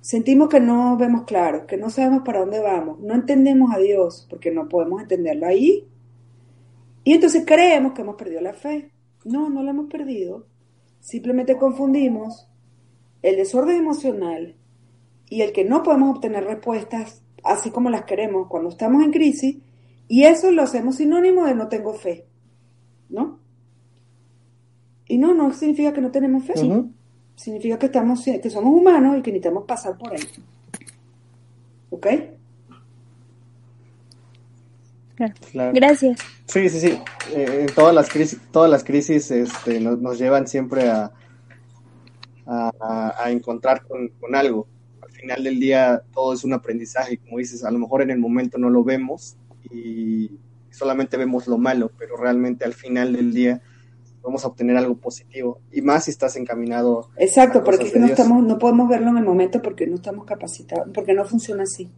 [0.00, 3.00] Sentimos que no vemos claro, que no sabemos para dónde vamos.
[3.00, 5.88] No entendemos a Dios porque no podemos entenderlo ahí.
[7.02, 8.92] Y entonces creemos que hemos perdido la fe.
[9.24, 10.46] No, no la hemos perdido.
[11.00, 12.48] Simplemente confundimos
[13.22, 14.54] el desorden emocional
[15.28, 19.56] y el que no podemos obtener respuestas así como las queremos cuando estamos en crisis
[20.10, 22.26] y eso lo hacemos sinónimo de no tengo fe,
[23.08, 23.38] ¿no?
[25.06, 26.54] Y no, no significa que no tenemos fe.
[27.36, 30.20] Significa que estamos, que somos humanos y que necesitamos pasar por ahí.
[31.90, 32.06] ¿Ok?
[35.52, 35.72] claro.
[35.74, 36.18] Gracias.
[36.46, 36.98] Sí, sí, sí.
[37.34, 41.12] Eh, en todas las crisis, todas las crisis este, nos, nos llevan siempre a,
[42.46, 44.66] a, a- a encontrar con, con algo.
[45.02, 48.18] Al final del día todo es un aprendizaje, como dices, a lo mejor en el
[48.18, 49.36] momento no lo vemos
[49.70, 50.38] y
[50.70, 53.60] solamente vemos lo malo, pero realmente al final del día
[54.22, 55.60] vamos a obtener algo positivo.
[55.72, 57.08] Y más si estás encaminado.
[57.16, 58.18] Exacto, a porque cosas es que de no Dios.
[58.18, 61.90] estamos, no podemos verlo en el momento porque no estamos capacitados, porque no funciona así.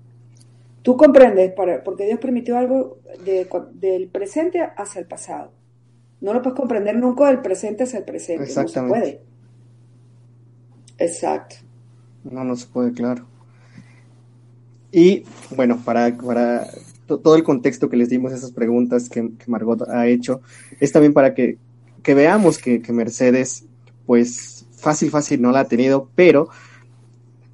[0.82, 5.52] Tú comprendes, para, porque Dios permitió algo de, del presente hacia el pasado.
[6.20, 8.98] No lo puedes comprender nunca del presente hacia el presente, no se Exactamente.
[8.98, 9.20] puede.
[10.98, 11.56] Exacto.
[12.24, 13.26] No, no se puede, claro.
[14.92, 15.24] Y
[15.56, 16.66] bueno, para, para
[17.06, 20.40] todo el contexto que les dimos, esas preguntas que, que Margot ha hecho,
[20.80, 21.58] es también para que,
[22.02, 23.64] que veamos que, que Mercedes,
[24.06, 26.48] pues fácil, fácil no la ha tenido, pero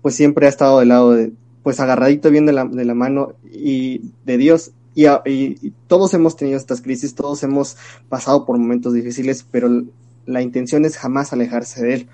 [0.03, 1.33] pues siempre ha estado del lado de,
[1.63, 4.73] pues agarradito bien de la, de la mano y de Dios.
[4.95, 7.77] Y, todos hemos tenido estas crisis, todos hemos
[8.09, 9.85] pasado por momentos difíciles, pero
[10.27, 12.09] la intención es jamás alejarse de Él.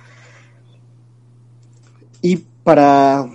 [2.20, 3.30] Y para,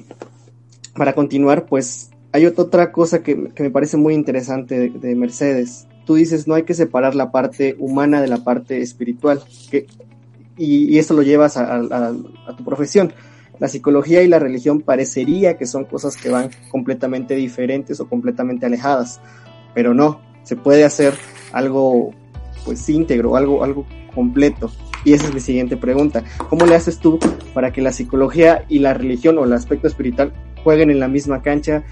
[0.94, 5.16] para continuar, pues hay ot- otra cosa que, que me parece muy interesante de, de
[5.16, 5.88] Mercedes.
[6.06, 9.42] Tú dices, no hay que separar la parte humana de la parte espiritual.
[9.70, 9.86] Que,
[10.58, 12.14] y, y eso lo llevas a, a-
[12.48, 13.14] a tu profesión.
[13.60, 18.66] La psicología y la religión parecería que son cosas que van completamente diferentes o completamente
[18.66, 19.20] alejadas,
[19.76, 21.14] pero no, se puede hacer
[21.52, 22.12] algo
[22.64, 24.72] pues íntegro, algo, algo completo.
[25.04, 26.24] Y esa es mi siguiente pregunta.
[26.50, 27.20] ¿Cómo le haces tú
[27.54, 31.42] para que la psicología y la religión o el aspecto espiritual jueguen en la misma
[31.42, 31.84] cancha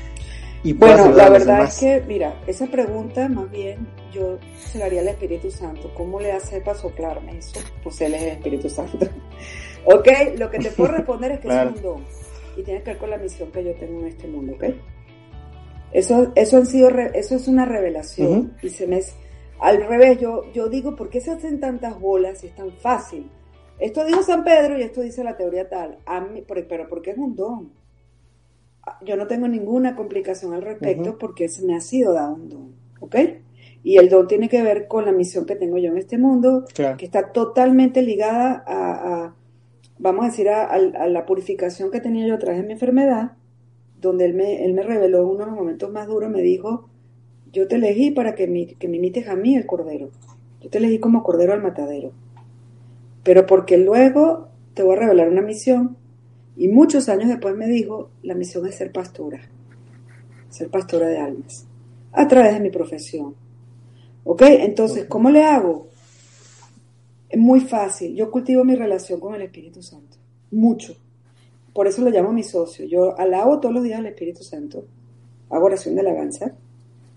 [0.63, 5.01] y Bueno, la verdad es que, mira, esa pregunta más bien yo se la haría
[5.01, 5.91] al Espíritu Santo.
[5.95, 7.59] ¿Cómo le hace para soplarme eso?
[7.83, 8.97] Pues él es el Espíritu Santo.
[9.85, 11.69] ok, lo que te puedo responder es que Claro.
[11.71, 12.03] es un don
[12.58, 14.63] y tiene que ver con la misión que yo tengo en este mundo, ¿ok?
[15.91, 19.15] Eso, eso, han sido eso es una revelación y se me es,
[19.60, 23.29] al revés, yo, yo digo, ¿por qué se hacen tantas bolas si es tan fácil?
[23.79, 27.12] Esto dijo San Pedro y esto dice la teoría tal, a mí, por- pero porque
[27.12, 27.71] es un don.
[29.06, 31.17] Yo no tengo ninguna complicación al respecto Ujú.
[31.19, 33.15] porque se me ha sido dado un don, ¿ok?
[33.83, 36.65] Y el don tiene que ver con la misión que tengo yo en este mundo,
[36.73, 36.98] Claro.
[36.98, 39.35] que está totalmente ligada a, a,
[40.00, 42.73] vamos a decir, a, a- a la purificación que tenía yo a través de mi
[42.73, 43.33] enfermedad,
[44.02, 46.90] donde él me, él me reveló uno de los momentos más duros, me dijo,
[47.52, 50.10] yo te elegí para que, mi- que me imites a mí el Cordero.
[50.62, 52.12] Yo te elegí como cordero al matadero.
[53.23, 55.98] Pero porque luego te voy a revelar una misión.
[56.58, 59.39] Y muchos años después me dijo, la misión es ser pastora.
[60.49, 61.67] Ser pastora de almas.
[62.12, 63.35] A través de mi profesión.
[64.23, 64.41] ¿Ok?
[64.41, 65.87] Entonces, ¿cómo le hago?
[67.29, 68.15] Es muy fácil.
[68.15, 70.17] Yo cultivo mi relación con el Espíritu Santo.
[70.51, 70.95] Mucho.
[71.73, 72.85] Por eso lo llamo mi socio.
[72.85, 74.85] Yo alabo todos los días al Espíritu Santo.
[75.51, 76.55] Hago oración de alabanza.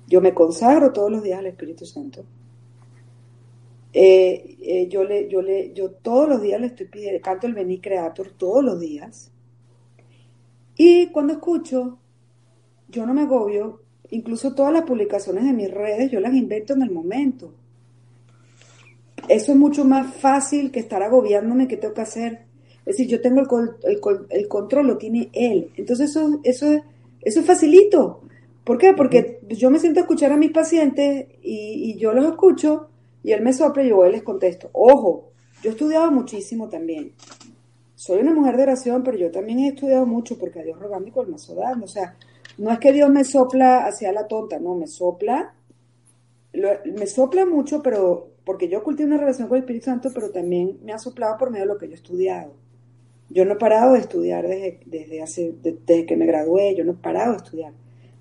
[0.06, 2.24] Yo me consagro todos los días al Espíritu Santo.
[3.92, 7.54] Eh, eh, yo le, yo le, yo todos los días le estoy pidiendo, canto el
[7.54, 9.32] Beni Creator todos los días.
[10.76, 11.98] Y cuando escucho,
[12.88, 16.82] yo no me agobio, incluso todas las publicaciones de mis redes, yo las invento en
[16.82, 17.54] el momento.
[19.28, 22.40] Eso es mucho más fácil que estar agobiándome qué tengo que hacer.
[22.86, 25.70] Es decir, yo tengo el, el el control, lo tiene él.
[25.76, 26.82] Entonces eso, eso, es-
[27.22, 28.22] eso es facilito.
[28.64, 28.92] ¿Por qué?
[28.94, 32.89] Porque yo me siento a escuchar a mis pacientes y, y yo los escucho
[33.22, 34.70] y él me sopla y yo les contesto.
[34.72, 35.30] Ojo,
[35.62, 37.12] yo he estudiado muchísimo también.
[37.94, 41.08] Soy una mujer de oración, pero yo también he estudiado mucho porque a Dios rogando
[41.08, 41.84] y con el mazo dando.
[41.84, 42.16] O sea,
[42.56, 45.54] no es que Dios me sopla hacia la tonta, no, me sopla,
[46.52, 50.78] me sopla mucho, pero porque yo cultivo una relación con el Espíritu Santo, pero también
[50.82, 52.54] me ha soplado por medio de lo que yo he estudiado.
[53.28, 56.84] Yo no he parado de estudiar desde, desde, hace, de- desde que me gradué, yo
[56.84, 57.72] no he parado de estudiar.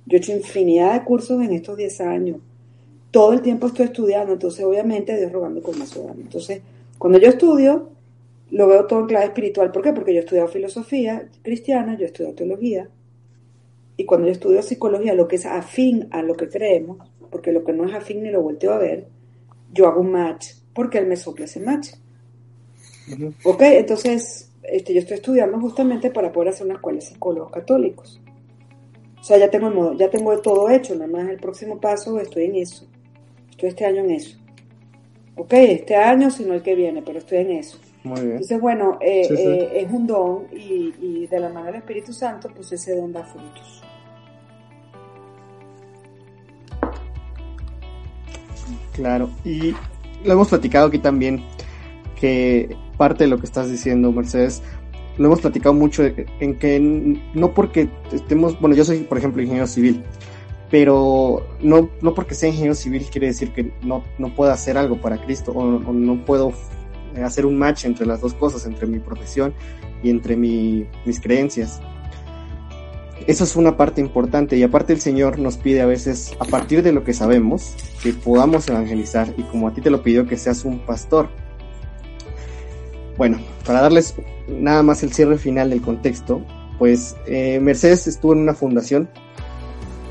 [0.05, 2.37] Yo he hecho infinidad de cursos en estos 10 años.
[3.11, 6.13] Todo el tiempo estoy estudiando, entonces obviamente Dios rogando con más dando.
[6.21, 6.61] Entonces,
[6.97, 7.89] cuando yo estudio,
[8.51, 9.71] lo veo todo en clave espiritual.
[9.71, 9.93] ¿Por qué?
[9.93, 12.89] Porque yo he estudiado filosofía cristiana, yo he estudiado teología,
[13.97, 16.97] y cuando yo estudio psicología, lo que es afín a lo que creemos,
[17.31, 19.07] porque lo que no es afín ni lo volteo a ver,
[19.73, 21.89] yo hago un match, porque él me sopla ese match.
[23.11, 23.33] Ujú.
[23.43, 28.21] Ok, entonces este, yo estoy estudiando justamente para poder hacer una escuela de psicólogos católicos.
[29.19, 32.19] O sea, ya tengo, el modo- ya tengo todo hecho, nada más el próximo paso
[32.19, 32.87] estoy en eso.
[33.59, 34.37] Estoy este año en eso.
[35.35, 37.77] Ok, este año, sino el que viene, pero estoy en eso.
[38.05, 38.31] Muy bien.
[38.31, 39.43] Entonces, bueno, eh, Sí, sí.
[39.45, 43.11] eh, es un don y, y de la mano del Espíritu Santo, pues ese don
[43.11, 43.83] da frutos.
[48.93, 49.73] Claro, y
[50.23, 51.43] lo hemos platicado aquí también,
[52.17, 54.61] que parte de lo que estás diciendo, Mercedes,
[55.17, 56.79] lo hemos platicado mucho en que
[57.33, 60.01] no porque estemos, bueno, yo soy, por ejemplo, ingeniero civil,
[60.71, 65.01] pero no, no porque sea ingeniero civil quiere decir que no, no pueda hacer algo
[65.01, 66.53] para Cristo o, o no puedo
[67.23, 69.53] hacer un match entre las dos cosas, entre mi profesión
[70.03, 71.81] y entre mi- mis creencias.
[73.27, 76.81] Eso es una parte importante y aparte el Señor nos pide a veces, a partir
[76.83, 80.37] de lo que sabemos, que podamos evangelizar y como a ti te lo pidió que
[80.37, 81.29] seas un pastor.
[83.17, 84.15] Bueno, para darles
[84.47, 86.41] nada más el cierre final del contexto,
[86.77, 89.09] pues eh, Mercedes estuvo en una fundación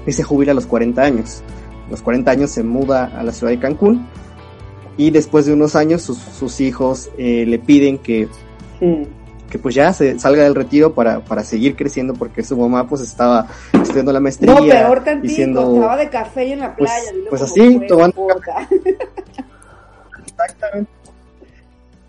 [0.09, 1.43] y se jubila a los 40 años.
[1.87, 4.07] A los 40 años se muda a la ciudad de Cancún
[4.97, 8.29] y después de unos años sus, sus hijos eh, le piden que
[9.51, 13.01] que pues ya se salga del retiro para, para seguir creciendo porque su mamá pues
[13.01, 13.47] estaba
[13.81, 17.13] estudiando la maestría No, peor tantito, siendo estaba de café y en la pues- playa.
[17.31, 18.27] pues así, fue, tomando
[20.27, 20.91] exactamente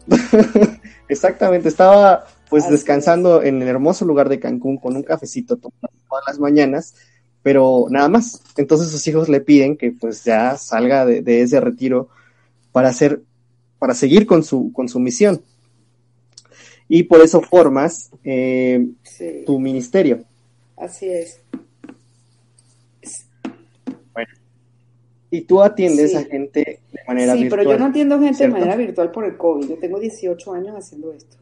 [1.08, 5.90] exactamente estaba pues Así descansando en el hermoso lugar de Cancún con un cafecito tomando
[6.10, 6.96] todas las mañanas
[7.44, 11.60] pero nada más entonces sus hijos le piden que pues ya salga de, de ese
[11.60, 12.10] retiro
[12.72, 13.22] para hacer
[13.80, 15.42] para seguir con su con su misión
[16.88, 20.24] y por eso formas eh, Sí, tu ministerio
[20.76, 21.42] así es.
[25.32, 26.18] Y tú atiendes Sí.
[26.18, 27.60] a gente de manera sí, virtual.
[27.60, 28.56] pero yo no atiendo gente ¿cierto?
[28.56, 29.70] de manera virtual por el COVID.
[29.70, 31.38] Yo tengo 18 años haciendo esto.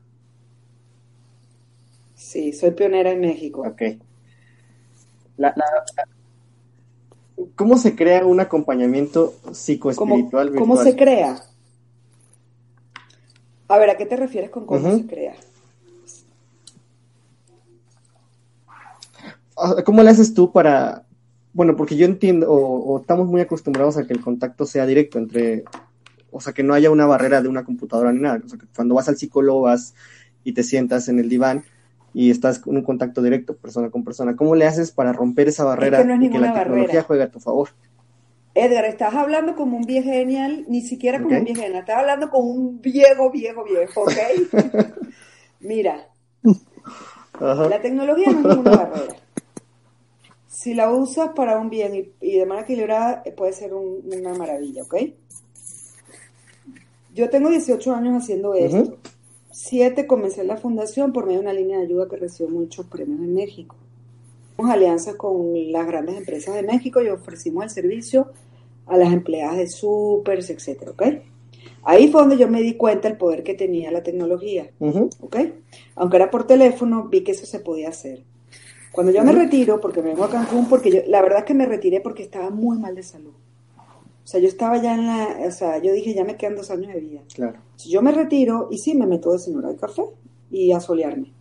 [2.14, 3.64] Sí, soy pionera en México.
[3.66, 3.82] Ok.
[5.38, 5.66] La- la-
[5.96, 11.40] la- ¿Cómo se crea un acompañamiento ¿Cómo, psicoespiritual cómo se crea?
[13.68, 15.36] A ver, ¿a qué te refieres con cómo se crea?
[19.56, 21.04] Ah, ¿Cómo le haces tú para,
[21.54, 25.18] bueno, porque yo entiendo, o, o estamos muy acostumbrados a que el contacto sea directo
[25.18, 25.64] entre,
[26.32, 28.68] o sea, que no haya una barrera de una computadora ni nada, o sea, que
[28.76, 29.94] cuando vas al psicólogo vas
[30.44, 31.64] y te sientas en el diván
[32.18, 34.36] y estás en un contacto directo persona con persona.
[34.36, 37.70] ¿Cómo le haces para romper esa barrera que la tecnología juega a tu favor?
[38.55, 42.32] Edgar, estás hablando como un viejo genial, ni siquiera como un viejo genial, estás hablando
[42.32, 44.11] como un viejo, viejo, viejo, ¿ok?
[45.59, 46.09] Mira,
[47.39, 49.15] la tecnología no es una barrera.
[50.47, 54.82] Si la usas para un bien y, de manera equilibrada, eh, puede ser una maravilla,
[54.82, 54.95] ¿ok?
[57.13, 58.97] Yo tengo 18 años haciendo esto.
[59.58, 63.20] 2007 comencé la fundación por medio de una línea de ayuda que recibió muchos premios
[63.20, 63.76] en México.
[64.53, 68.28] Hicimos alianza con las grandes empresas de México y ofrecimos el servicio
[68.86, 71.03] a las empleadas de supers, etcétera, ¿ok?
[71.82, 74.70] Ahí fue donde yo me di cuenta el poder que tenía la tecnología,
[75.95, 78.24] Aunque era por teléfono, vi que eso se podía hacer.
[78.91, 81.55] Cuando yo me retiro, porque me vengo a Cancún, porque yo, la verdad es que
[81.55, 83.34] me retiré porque estaba muy mal de salud.
[84.28, 86.70] O sea, yo estaba ya en la, o sea, yo dije, ya me quedan dos
[86.70, 87.22] años de vida.
[87.34, 87.60] Claro.
[87.78, 90.04] Si yo me retiro y sí, me meto de señora de café
[90.52, 91.32] y a solearme.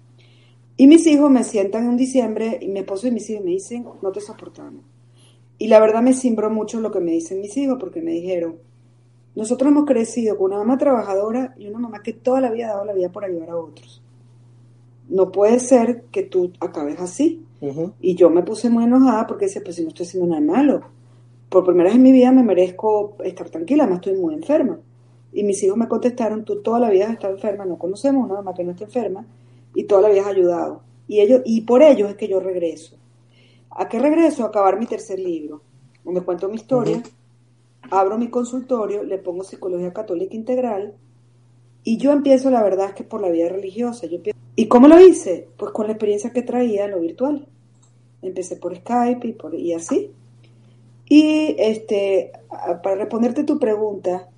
[0.76, 3.86] Y mis hijos me sientan en diciembre y mi esposo y mis hijos me dicen,
[4.02, 4.84] no te soportamos.
[5.58, 8.54] Y la verdad me cimbró mucho lo que me dicen mis hijos porque me dijeron,
[9.34, 12.74] nosotros hemos crecido con una mamá trabajadora y una mamá que toda la vida ha
[12.74, 14.00] dado la vida por ayudar a otros.
[15.08, 17.44] No puede ser que tú acabes así.
[18.00, 20.95] Y yo me puse muy enojada porque decía, pues si no estoy haciendo nada malo.
[21.48, 24.78] Por primera vez en mi vida me merezco estar tranquila, además estoy muy enferma.
[25.32, 28.34] Y mis hijos me contestaron, tú toda la vida has estado enferma, no conocemos una
[28.34, 29.26] mamá que no esté enferma
[29.74, 30.80] y toda la vida has ayudado.
[31.08, 32.96] Y, ellos, y por ellos es que yo regreso.
[33.70, 34.44] ¿A qué regreso?
[34.44, 35.60] A acabar mi tercer libro,
[36.04, 37.02] donde cuento mi historia,
[37.90, 40.94] abro mi consultorio, le pongo psicología católica integral
[41.84, 44.06] y yo empiezo, la verdad es que por la vida religiosa.
[44.06, 45.48] Yo empiezo- ¿Y cómo lo hice?
[45.58, 47.46] Pues con la experiencia que traía en lo virtual.
[48.22, 50.10] Empecé por Skype y, por, y así.
[51.08, 52.32] Y este,
[52.82, 54.28] para responderte tu pregunta,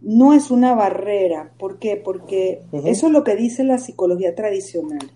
[0.00, 1.52] no es una barrera.
[1.58, 1.96] ¿Por qué?
[1.96, 5.10] Porque eso es lo que dice la psicología tradicional.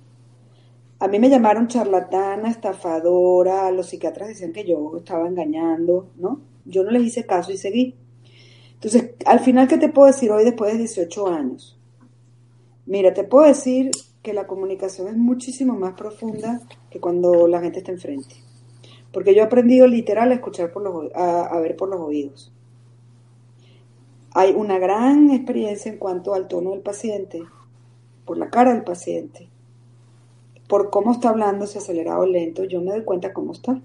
[0.99, 6.41] A mí me llamaron charlatana, estafadora, los psiquiatras decían que yo estaba engañando, ¿no?
[6.66, 7.95] Yo no les hice caso y seguí.
[8.75, 11.79] Entonces, al final, ¿qué te puedo decir hoy después de 18 años?
[12.87, 13.91] Mira, te puedo decir
[14.23, 16.61] que la comunicación es muchísimo más profunda
[16.91, 18.50] que cuando la gente está enfrente.
[19.13, 22.53] Porque yo he aprendido literal a escuchar por los a, ver por los oídos.
[24.33, 27.43] Hay una gran experiencia en cuanto al tono del paciente,
[28.25, 29.49] por la cara del paciente,
[30.69, 33.81] por cómo está hablando, si acelerado o lento, yo me doy cuenta cómo está.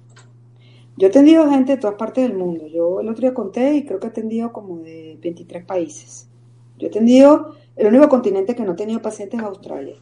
[0.97, 2.67] Yo he atendido gente de todas partes del mundo.
[2.67, 6.29] Yo el otro día conté y creo que he atendido como de 23 países.
[6.77, 9.95] Yo he atendido, el único continente que no he tenido pacientes es Australia.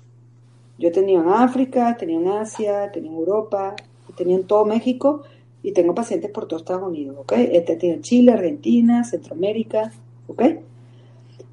[0.78, 3.76] Yo he tenido en África, he tenido en Asia, he tenido en Europa,
[4.16, 5.24] tenido en todo México
[5.61, 7.34] y tengo pacientes por todo Estados Unidos, ¿ok?
[7.38, 9.91] He tenido en Chile, Argentina, Centroamérica,
[10.28, 10.41] ¿ok?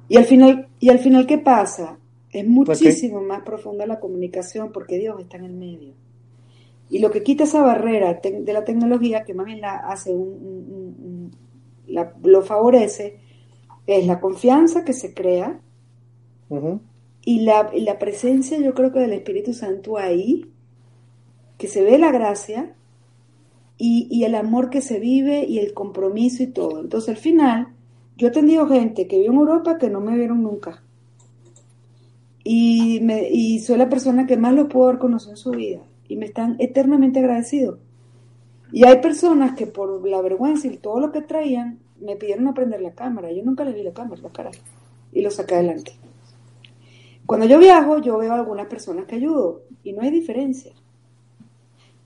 [0.09, 1.97] Y al final, y al final ¿qué pasa?
[2.31, 5.93] Es muchísimo más profunda la comunicación porque Dios está en el medio.
[6.89, 10.27] Y lo que quita esa barrera de la tecnología, que más bien la hace un,
[10.27, 11.31] un- un-
[11.87, 13.19] la- lo favorece,
[13.87, 15.59] es la confianza que se crea
[16.49, 16.81] Ujú.
[17.23, 20.51] y la, y la presencia, yo creo que del Espíritu Santo ahí,
[21.61, 22.73] que se ve la gracia
[23.77, 26.79] y, el amor que se vive y el compromiso y todo.
[26.79, 27.67] Entonces al final,
[28.17, 30.81] yo he atendido gente que vive en Europa que no me vieron nunca.
[32.43, 35.81] Y, me, y soy la persona que más lo puedo haber conocido en su vida.
[36.07, 37.77] Y me están eternamente agradecidos.
[38.71, 42.55] Y hay personas que por la vergüenza y todo lo que traían, me pidieron no
[42.55, 43.31] prender la cámara.
[43.31, 44.49] Yo nunca les vi la cámara, la cara.
[45.11, 45.91] Y lo saqué adelante.
[47.27, 49.61] Cuando yo viajo, yo veo a algunas personas que ayudo.
[49.83, 50.73] Y no hay diferencia.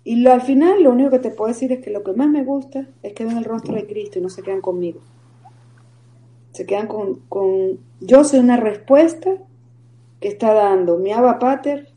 [0.08, 2.30] Y lo, al final, lo único que te puedo decir es que lo que más
[2.30, 5.02] me gusta es que ven el rostro de Cristo y no se quedan conmigo.
[6.52, 9.32] Se quedan con, con yo soy una respuesta
[10.22, 11.90] que está dando mi Abba Pater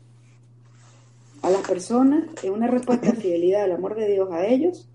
[1.43, 4.89] a las personas, es una respuesta de fidelidad al amor de Dios a ellos.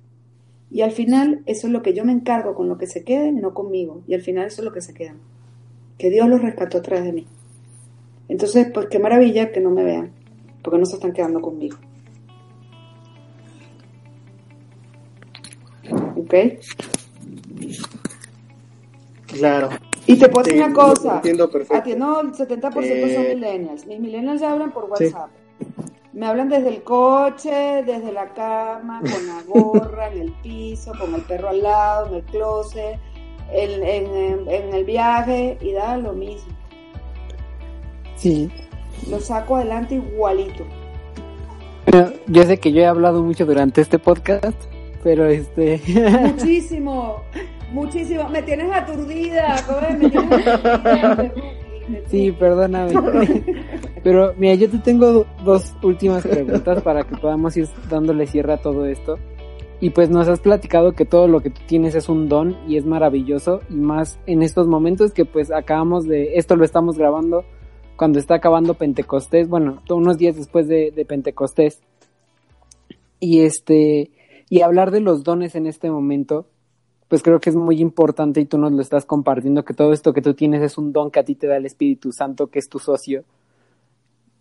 [0.72, 3.40] Y al final, eso es lo que yo me encargo con lo que se queden,
[3.40, 4.02] no conmigo.
[4.08, 5.18] Y al final, eso es lo que se quedan.
[5.98, 7.26] Que Dios los rescató a través de mí.
[8.28, 10.10] Entonces, pues qué maravilla que no me vean,
[10.62, 11.76] porque no se están quedando conmigo.
[16.34, 16.60] ¿Ok?
[19.26, 19.68] Claro.
[20.06, 21.14] Y te puedo decir Sí, una cosa.
[21.16, 21.76] entiendo perfecto.
[21.76, 23.86] Atiendo el 70% son Eh, millennials.
[23.86, 25.04] Mis millennials ya hablan por Sí.
[25.06, 25.30] WhatsApp.
[26.12, 31.12] Me hablan desde el coche, desde la cama, con la gorra, en el piso, con
[31.14, 32.98] el perro al lado, en el closet,
[33.52, 36.52] en, en- en el viaje, y da lo mismo.
[38.16, 38.48] Sí.
[39.10, 40.64] Lo saco adelante igualito.
[41.90, 44.56] Bueno, yo sé que yo he hablado mucho durante este podcast,
[45.04, 45.80] pero este...
[46.22, 47.22] Muchísimo,
[47.70, 48.28] muchísimo.
[48.30, 51.14] Me tienes aturdida, joder, me tienes aturdida.
[51.14, 51.42] Rookie.
[52.06, 52.94] sí, perdóname.
[54.02, 58.54] pero mira, yo te tengo do- dos últimas preguntas para que podamos ir dándole cierre
[58.54, 59.18] a todo esto.
[59.80, 62.78] Y pues nos has platicado que todo lo que tú tienes es un don y
[62.78, 63.60] es maravilloso.
[63.68, 66.36] Y más en estos momentos que pues acabamos de...
[66.38, 67.44] Esto lo estamos grabando
[67.96, 69.46] cuando está acabando Pentecostés.
[69.46, 71.82] Bueno, unos días después de, de Pentecostés.
[73.20, 74.10] Y este...
[74.48, 76.46] Y hablar de los dones en este momento,
[77.08, 80.12] pues creo que es muy importante y tú nos lo estás compartiendo, que todo esto
[80.12, 82.58] que tú tienes es un don que a ti te da el Espíritu Santo, que
[82.58, 83.24] es tu socio.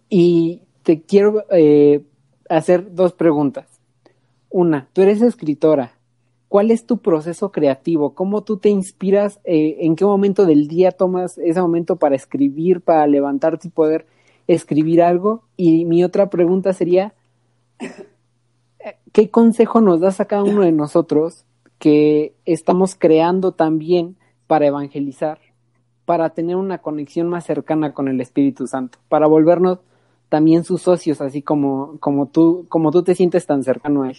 [0.10, 2.04] Y te quiero eh,
[2.50, 3.68] hacer dos preguntas.
[4.50, 5.94] Una, tú eres escritora.
[6.54, 8.14] ¿cuál es tu proceso creativo?
[8.14, 9.40] ¿Cómo tú te inspiras?
[9.44, 14.06] Eh, ¿En qué momento del día tomas ese momento para escribir, para levantarte y poder
[14.46, 15.42] escribir algo?
[15.58, 17.16] Y mi otra pregunta sería,
[19.14, 21.46] ¿qué consejo nos das a cada uno de nosotros
[21.80, 25.40] que estamos creando también para evangelizar,
[26.06, 29.80] para tener una conexión más cercana con el Espíritu Santo, para volvernos
[30.28, 34.18] también sus socios, así como, como tú, como tú te sientes tan cercano a él?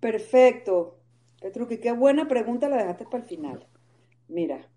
[0.00, 0.96] Perfecto.
[1.40, 3.66] Petruqui, qué buena pregunta la dejaste para el final.
[4.28, 4.68] Mira.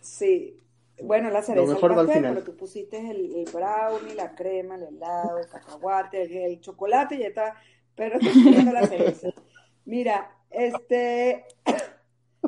[0.00, 0.60] Sí.
[1.06, 2.34] Bueno, la cereza mejor al va al final.
[2.34, 7.16] pero tú pusiste el, el brownie, la crema, el helado, el cacahuate, el, el chocolate
[7.16, 7.56] y ya está.
[7.94, 9.28] Pero te estoy la cereza.
[9.84, 11.44] Mira, este.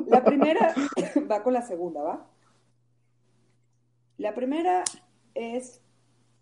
[0.05, 0.75] La primera
[1.31, 2.29] va con la segunda, ¿va?
[4.17, 4.83] La primera
[5.33, 5.81] es.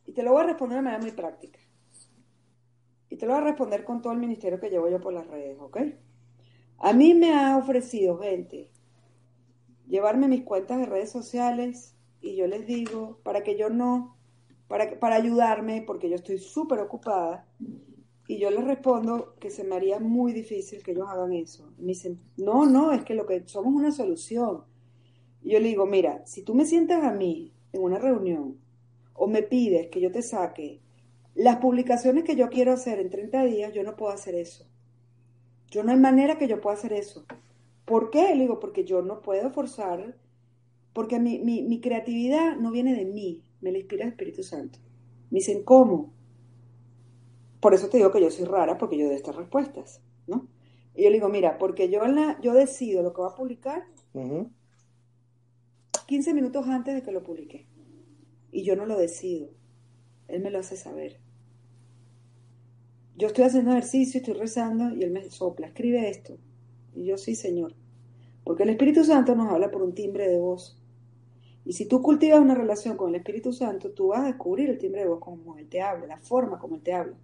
[0.05, 1.59] Y te lo voy a responder de manera muy práctica.
[3.09, 5.25] Y te lo voy a responder con todo el ministerio que llevo yo por las
[5.27, 5.77] redes, ¿ok?
[6.79, 8.69] A mí me ha ofrecido gente
[9.87, 11.94] llevarme mis cuentas de redes sociales
[12.25, 14.17] y yo les digo, para que yo no,
[14.67, 17.47] para, para ayudarme, porque yo estoy súper ocupada,
[18.27, 21.71] y yo les respondo que se me haría muy difícil que ellos hagan eso.
[21.77, 24.63] Y me dicen, no, no, es que lo que somos una solución.
[25.43, 28.57] Y yo le digo, mira, si tú me sientas a mí en una reunión
[29.13, 30.81] o me pides que yo te saque
[31.35, 34.65] las publicaciones que yo quiero hacer en 30 días, yo no puedo hacer eso.
[35.69, 37.25] Yo no hay manera que yo pueda hacer eso.
[37.85, 38.33] ¿Por qué?
[38.33, 40.17] Le digo, porque yo no puedo forzar,
[40.95, 44.79] porque mi, mi, mi creatividad no viene de mí, me la inspira el Espíritu Santo.
[45.29, 46.13] Me dicen, ¿cómo?
[47.59, 50.47] Por eso te digo que yo soy rara, porque yo doy estas respuestas, ¿no?
[50.95, 53.35] Y yo le digo, mira, porque yo, en la, yo decido lo que va a
[53.35, 53.83] publicar
[54.13, 54.49] Ujú.
[56.07, 57.67] 15 minutos antes de que lo publique.
[58.53, 59.49] Y yo no lo decido.
[60.29, 61.19] Él me lo hace saber.
[63.17, 66.37] Yo estoy haciendo ejercicio, estoy rezando y él me sopla, escribe esto.
[66.95, 67.75] Y yo sí, Señor.
[68.45, 70.79] Porque el Espíritu Santo nos habla por un timbre de voz.
[71.65, 74.77] Y si tú cultivas una relación con el Espíritu Santo, tú vas a descubrir el
[74.77, 77.17] timbre de voz como Él te habla, la forma como Él te habla.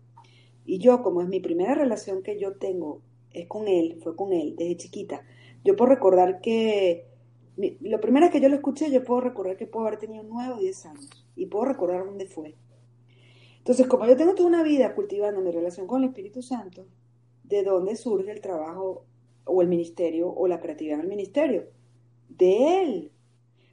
[0.65, 4.33] Y yo, como es mi primera relación que yo tengo, es con Él, fue con
[4.33, 5.21] Él desde chiquita.
[5.63, 7.05] Yo puedo recordar que
[7.81, 10.57] lo primero que yo lo escuché, yo puedo recordar que puedo haber tenido 9 o
[10.57, 12.55] 10 años y puedo recordar dónde fue.
[13.59, 16.87] Entonces, como yo tengo toda una vida cultivando mi relación con el Espíritu Santo,
[17.43, 19.05] ¿de dónde surge el trabajo
[19.45, 21.65] o el ministerio o la creatividad en el ministerio?
[22.27, 23.11] De Él.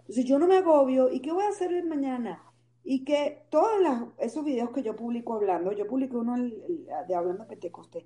[0.09, 1.11] Entonces, yo no me agobio.
[1.13, 2.43] ¿Y qué voy a hacer mañana?
[2.83, 7.47] Y que todos las- esos videos que yo publico hablando, yo publiqué uno de Hablando
[7.47, 8.05] Pentecostés,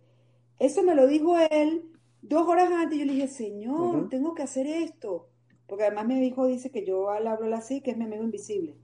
[0.58, 1.84] eso me lo dijo Él
[2.20, 2.98] dos horas antes.
[2.98, 5.28] Yo le dije, Señor, tengo que hacer esto.
[5.68, 8.76] Porque además mi hijo dice que yo al hablo así, que es mi amigo invisible.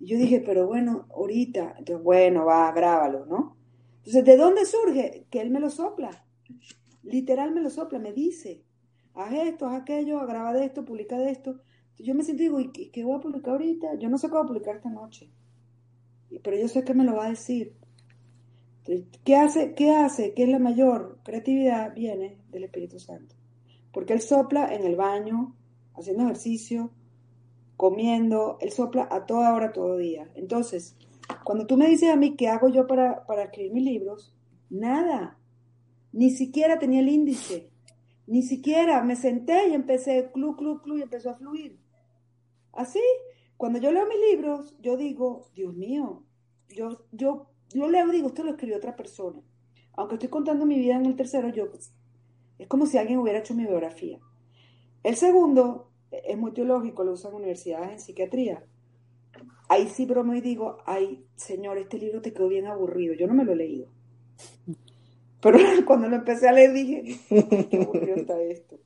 [0.00, 1.74] Y yo dije, pero bueno, ahorita.
[1.78, 3.56] Entonces, bueno, va, grábalo, ¿no?
[3.98, 5.26] Entonces, ¿de dónde surge?
[5.30, 6.24] Que él me lo sopla.
[7.02, 8.64] Literal me lo sopla, me dice,
[9.14, 11.60] haz esto, haz aquello, graba de esto, publica de esto.
[11.98, 13.94] Yo me siento digo, ¿y qué, voy a publicar ahorita?
[13.98, 15.30] Yo no sé qué voy a publicar esta noche.
[16.42, 17.76] Pero yo sé que me lo va a decir.
[19.24, 19.74] ¿qué hace?
[19.74, 20.34] ¿Qué hace?
[20.34, 21.94] ¿Qué es la mayor creatividad?
[21.94, 23.36] Viene del Espíritu Santo.
[23.92, 25.54] Porque Él sopla en el baño,
[25.94, 26.90] haciendo ejercicio,
[27.76, 30.30] comiendo, Él sopla a toda hora, todo día.
[30.34, 30.96] Entonces,
[31.44, 34.34] cuando tú me dices a mí qué hago yo para, para escribir mis libros,
[34.70, 35.38] nada.
[36.12, 37.70] Ni siquiera tenía el índice.
[38.26, 41.78] Ni siquiera me senté y empecé, clu, clu, clu, y empezó a fluir.
[42.72, 43.00] Así,
[43.56, 46.24] cuando yo leo mis libros, yo digo, Dios mío,
[46.68, 49.40] yo, yo lo leo y digo, esto lo escribió otra persona.
[49.94, 51.68] Aunque estoy contando mi vida en el tercero, yo,
[52.58, 54.18] es como si alguien hubiera hecho mi biografía.
[55.02, 58.64] El segundo es muy teológico, lo usan universidades en psiquiatría.
[59.68, 63.14] Ahí sí bromeo y digo, ay, señor, este libro te quedó bien aburrido.
[63.14, 63.88] Yo no me lo he leído.
[65.40, 67.18] Pero cuando lo empecé a leer dije,
[67.70, 68.78] qué aburrido está esto.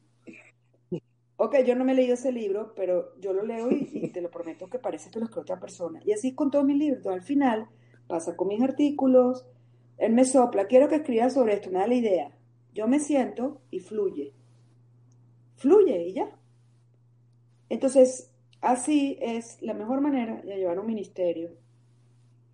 [1.38, 4.30] Ok, yo no me he leído ese libro, pero yo lo leo y, te lo
[4.30, 6.00] prometo que parece que lo escribió otra persona.
[6.04, 6.98] Y así con todos mis libros.
[6.98, 7.68] Entonces, al final
[8.06, 9.46] pasa con mis artículos,
[9.98, 12.30] él me sopla, quiero que escriba sobre esto, me da la idea.
[12.74, 14.34] Yo me siento y fluye.
[15.56, 16.30] Fluye y ya.
[17.68, 21.50] Entonces, así es la mejor manera de llevar un ministerio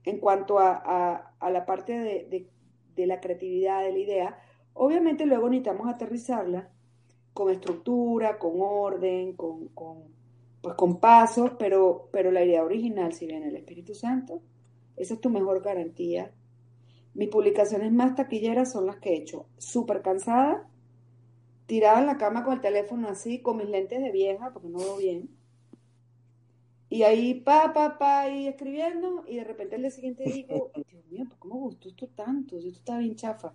[0.05, 2.49] en cuanto a, a- a la parte de, de-
[2.97, 4.39] de la creatividad, de la idea.
[4.75, 6.71] Obviamente luego necesitamos aterrizarla
[7.33, 10.05] con estructura, con orden, con, con,
[10.61, 14.43] pues con pasos, pero, pero la idea original, si viene el Espíritu Santo,
[14.97, 16.33] esa es tu mejor garantía.
[17.15, 20.69] Mis publicaciones más taquilleras son las que he hecho súper cansada,
[21.67, 24.79] tirada en la cama con el teléfono así, con mis lentes de vieja, porque no
[24.79, 25.29] veo bien.
[26.89, 31.07] Y ahí, pa, pa, pa, y escribiendo, y de repente el día siguiente digo, Dios
[31.07, 32.59] mío, ¿por qué me gustó esto tanto?
[32.59, 33.55] Esto está bien chafa.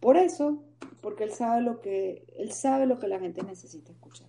[0.00, 0.64] Por eso,
[1.02, 4.28] porque él sabe lo que, él sabe lo que la gente necesita escuchar.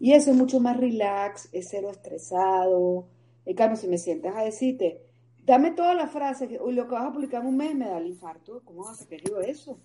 [0.00, 3.06] Y eso es mucho más relax, es cero estresado.
[3.44, 5.00] En cambio, si me sientas a decirte,
[5.44, 7.98] dame toda la frase, que lo que vas a publicar en un mes me da
[7.98, 9.78] el infarto, ¿cómo vas a sacar yo eso?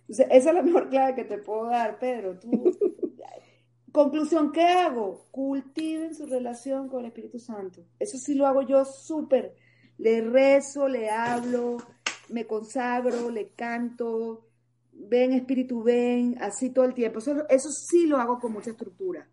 [0.00, 2.38] Entonces, esa es la mejor clave que te puedo dar, Pedro.
[2.38, 2.50] Tú,
[3.92, 5.26] conclusión, ¿qué hago?
[5.30, 7.84] Cultiven su relación con el Espíritu Santo.
[7.98, 9.54] Eso sí lo hago yo súper.
[9.98, 11.76] Le rezo, le hablo,
[12.32, 14.42] me consagro, le canto,
[14.92, 17.18] ven Espíritu, ven, así todo el tiempo.
[17.18, 19.26] Eso, eso sí lo hago con mucha estructura,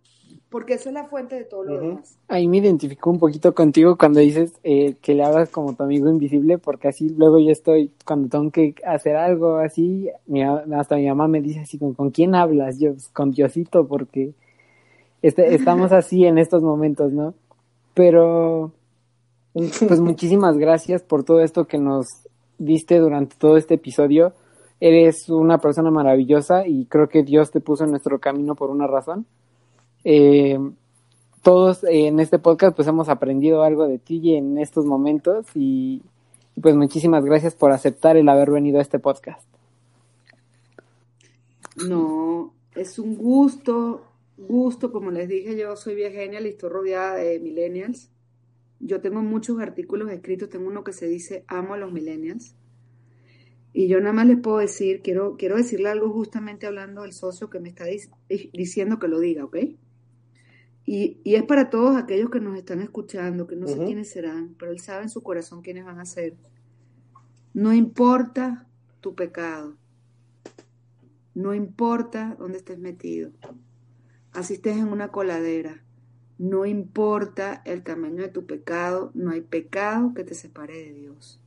[0.50, 2.18] porque eso es la fuente de todo lo demás.
[2.28, 6.10] Ahí me identifico un poquito contigo cuando dices eh, que le hagas como tu amigo
[6.10, 11.08] invisible, porque así luego yo estoy, cuando tengo que hacer algo así, mi, hasta mi
[11.08, 12.80] mamá me dice así, ¿con, ¿con quién hablas?
[12.80, 14.34] Yo, "Pues, con Diosito, porque
[15.22, 17.34] este, estamos así en estos momentos, ¿no?
[17.94, 18.72] Pero,
[19.54, 22.06] pues muchísimas gracias por todo esto que nos
[22.60, 24.34] diste durante todo este episodio.
[24.80, 28.88] Eres una persona maravillosa y creo que Dios te puso en nuestro camino por una
[28.88, 29.26] razón.
[30.04, 30.58] Eh,
[31.42, 36.02] todos en este podcast pues hemos aprendido algo de ti en estos momentos y
[36.62, 39.42] pues muchísimas gracias por aceptar el haber venido a este podcast.
[41.88, 44.04] No, es un gusto,
[44.38, 48.10] gusto, como les dije, yo soy viegenial y estoy rodeada de millennials.
[48.80, 52.56] Yo tengo muchos artículos escritos, tengo uno que se dice Amo a los millennials.
[53.72, 57.50] Y yo nada más les puedo decir, quiero, quiero decirle algo justamente hablando del socio
[57.50, 58.10] que me está dic-
[58.52, 59.58] diciendo que lo diga, ¿ok?
[60.86, 64.56] Y, y es para todos aquellos que nos están escuchando, que no sé quiénes serán,
[64.58, 66.36] pero él sabe en su corazón quiénes van a ser.
[67.54, 68.68] No importa
[69.02, 69.78] tu pecado,
[71.36, 73.32] no importa dónde estés metido,
[74.32, 75.84] así estés en una coladera,
[76.40, 81.42] no importa el tamaño de tu pecado, no hay pecado que te separe de Dios.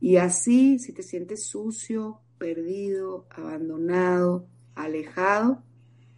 [0.00, 5.62] Y así, si te sientes sucio, perdido, abandonado, alejado,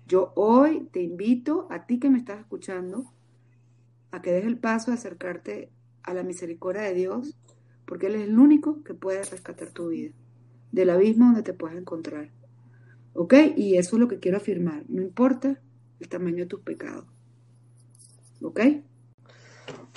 [0.06, 3.12] yo hoy te invito a ti que me estás escuchando
[4.12, 5.72] a que des el paso de acercarte
[6.04, 7.36] a la misericordia de Dios,
[7.84, 10.12] porque Él es el único que puede rescatar tu vida
[10.70, 12.30] del abismo donde te puedes encontrar.
[13.12, 13.34] ¿Ok?
[13.56, 14.84] Y eso es lo que quiero afirmar.
[14.88, 15.60] No importa
[15.98, 17.06] el tamaño de tus pecados.
[18.42, 18.60] ¿Ok?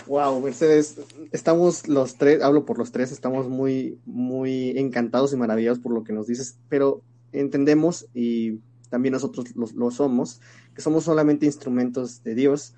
[0.08, 0.98] Wow, Mercedes,
[1.32, 6.04] estamos los tres, hablo por los tres, estamos muy, muy encantados y maravillados por lo
[6.04, 10.42] que nos dices, pero entendemos y también nosotros lo, somos,
[10.76, 12.76] que somos solamente instrumentos de Dios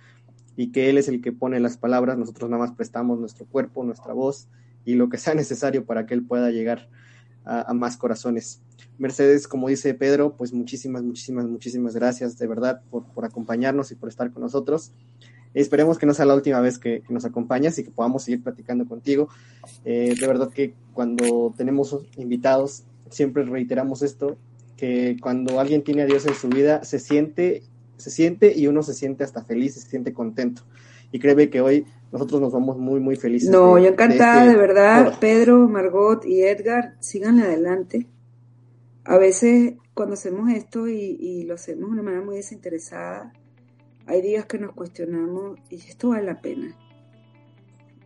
[0.55, 3.83] y que Él es el que pone las palabras, nosotros nada más prestamos nuestro cuerpo,
[3.83, 4.47] nuestra voz
[4.85, 6.89] y lo que sea necesario para que Él pueda llegar
[7.43, 8.61] a, a más corazones.
[8.99, 13.95] Mercedes, como dice Pedro, pues muchísimas, muchísimas, muchísimas gracias de verdad por, por acompañarnos y
[13.95, 14.93] por estar con nosotros.
[15.55, 18.43] Esperemos que no sea la última vez que, que nos acompañas y que podamos seguir
[18.43, 19.29] platicando contigo.
[19.85, 24.37] Eh, de verdad que cuando tenemos invitados, siempre reiteramos esto,
[24.77, 27.63] que cuando alguien tiene a Dios en su vida, se siente,
[27.97, 30.63] se siente y uno se siente hasta feliz, se siente contento.
[31.11, 33.49] Y créeme que hoy nosotros nos vamos muy, muy felices.
[33.49, 35.05] No, de- yo encantada, de, este verdad.
[35.05, 35.17] foro.
[35.21, 38.07] Pedro, Margot y Edgar, síganle adelante.
[39.05, 43.31] A veces cuando hacemos esto y, y lo hacemos de una manera muy desinteresada,
[44.07, 46.75] hay días que nos cuestionamos y esto vale la pena.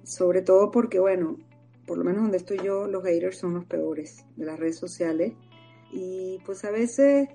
[0.03, 1.37] Sobre todo porque, bueno,
[1.85, 5.33] por lo menos donde estoy yo, los haters son los peores de las redes sociales.
[5.91, 7.29] Y pues a veces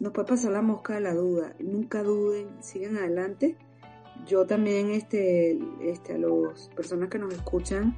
[0.00, 1.54] nos puede pasar la mosca de la duda.
[1.58, 3.56] Nunca duden, sigan adelante.
[4.26, 7.96] Yo también, este, este, a las personas que nos escuchan,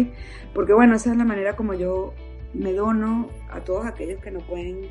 [0.54, 2.14] Porque bueno, esa es la manera como yo
[2.52, 4.88] me dono a todos aquellos que no pueden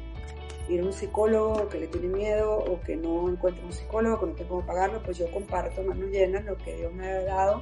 [0.70, 4.26] ir a un psicólogo, que le tienen miedo o que no encuentran un psicólogo, que
[4.28, 7.62] no tengo cómo pagarlo, pues yo comparto manos llenas lo que Dios me ha dado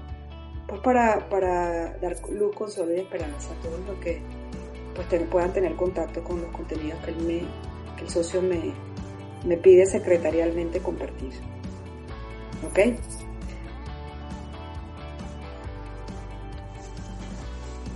[0.67, 4.21] pues para, para dar luz, consuelo y esperanza a todos los que
[4.95, 7.39] pues ten- puedan tener contacto con los contenidos que, él me,
[7.97, 8.71] que el socio me,
[9.45, 11.33] me pide secretarialmente compartir.
[12.65, 12.79] ¿Ok?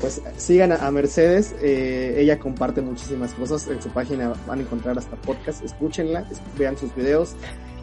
[0.05, 4.61] Pues sigan a, a Mercedes, eh, ella comparte muchísimas cosas, en su página van a
[4.61, 7.33] encontrar hasta podcast, escúchenla, es- vean sus videos,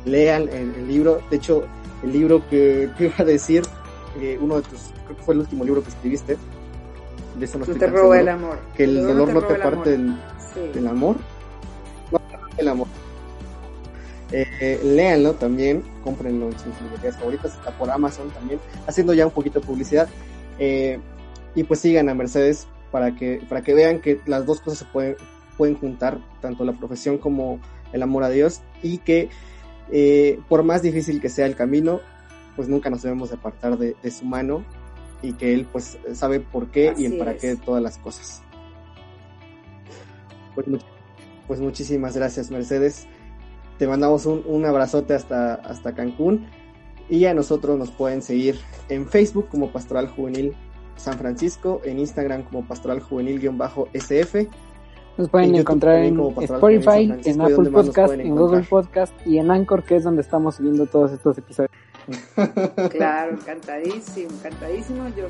[0.04, 1.64] lean el, el libro, de hecho
[2.04, 3.64] el libro que, que iba a decir,
[4.20, 6.36] eh, uno de tus, creo que fue el último libro que escribiste,
[7.40, 8.58] de eso no No te roba el amor.
[8.76, 9.84] que el dolor no te el parte amor.
[9.86, 10.16] del,
[10.54, 10.60] Sí.
[10.74, 11.16] del amor,
[12.12, 12.20] no,
[12.56, 12.86] el amor.
[14.30, 19.26] Eh, eh, léanlo también, cómprenlo en sus librerías favoritas, está por Amazon también, haciendo ya
[19.26, 20.08] un poquito de publicidad.
[20.60, 21.00] Eh,
[21.54, 24.84] y pues sigan a Mercedes para que, para que vean que las dos cosas se
[24.86, 25.16] pueden,
[25.56, 27.58] pueden juntar, tanto la profesión como
[27.92, 29.28] el amor a Dios, y que
[29.90, 32.00] eh, por más difícil que sea el camino,
[32.56, 34.64] pues nunca nos debemos apartar de, de su mano
[35.22, 37.40] y que Él pues sabe por qué Así y el para es.
[37.40, 38.42] qué de todas las cosas.
[40.54, 40.84] Pues, much-
[41.46, 43.06] pues muchísimas gracias Mercedes.
[43.78, 46.46] Te mandamos un, un abrazote hasta, hasta Cancún
[47.08, 50.54] y a nosotros nos pueden seguir en Facebook como Pastoral Juvenil
[50.96, 54.46] San Francisco, en Instagram como Pastoral Juvenil-SF
[55.16, 58.62] Nos pueden En encontrar en Spotify, en ¿y Apple Podcast, en Google?
[58.62, 61.70] Podcast y en Anchor, que es donde estamos subiendo todos estos episodios.
[62.90, 65.08] Claro, encantadísimo, encantadísimo.
[65.16, 65.26] Yo,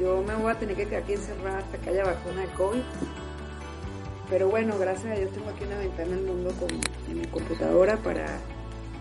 [0.00, 2.80] yo me voy a tener que quedar aquí encerrada hasta que haya vacuna de COVID.
[4.30, 6.68] Pero bueno, gracias a Dios tengo aquí una ventana al mundo con,
[7.10, 8.26] en mi computadora para,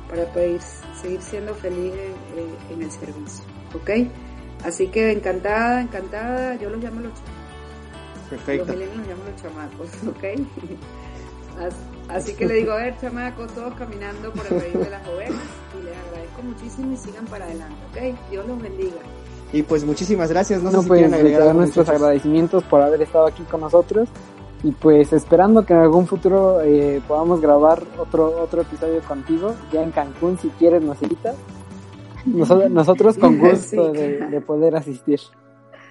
[0.09, 0.59] para poder
[1.01, 3.43] seguir siendo feliz en, en- en el servicio.
[3.75, 4.09] ¿Ok?
[4.63, 6.55] Así que encantada, encantada.
[6.55, 8.29] Yo los llamo los chamacos.
[8.29, 8.65] Perfecto.
[8.67, 9.89] Los milenios los llamo los chamacos.
[10.07, 10.23] ¿Ok?
[11.65, 11.75] As-
[12.15, 15.35] Así que le digo, a ver, chamacos, todos caminando por el reino de las ovejas.
[15.79, 17.75] Y les agradezco muchísimo y sigan para adelante.
[17.91, 18.31] ¿Ok?
[18.31, 18.97] Dios los bendiga.
[19.53, 20.61] Y pues muchísimas gracias.
[20.63, 24.09] No, No, sé si pues quieren agregar nuestros agradecimientos por haber estado aquí con nosotros
[24.63, 29.81] y pues esperando que en algún futuro eh, podamos grabar otro otro episodio contigo ya
[29.81, 31.35] en Cancún si quieres nos invitas
[32.25, 33.99] nosotros, nosotros con gusto Sí.
[33.99, 35.19] de, de poder asistir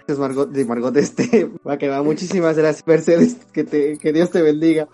[0.06, 2.02] Gracias, Margot, de Margot, este, va que va.
[2.02, 3.34] Muchísimas gracias, Mercedes.
[3.52, 4.88] Que, te, que Dios te bendiga.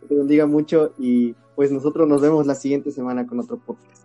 [0.00, 0.92] Que te bendiga mucho.
[0.98, 4.04] Y pues nosotros nos vemos la siguiente semana con otro podcast.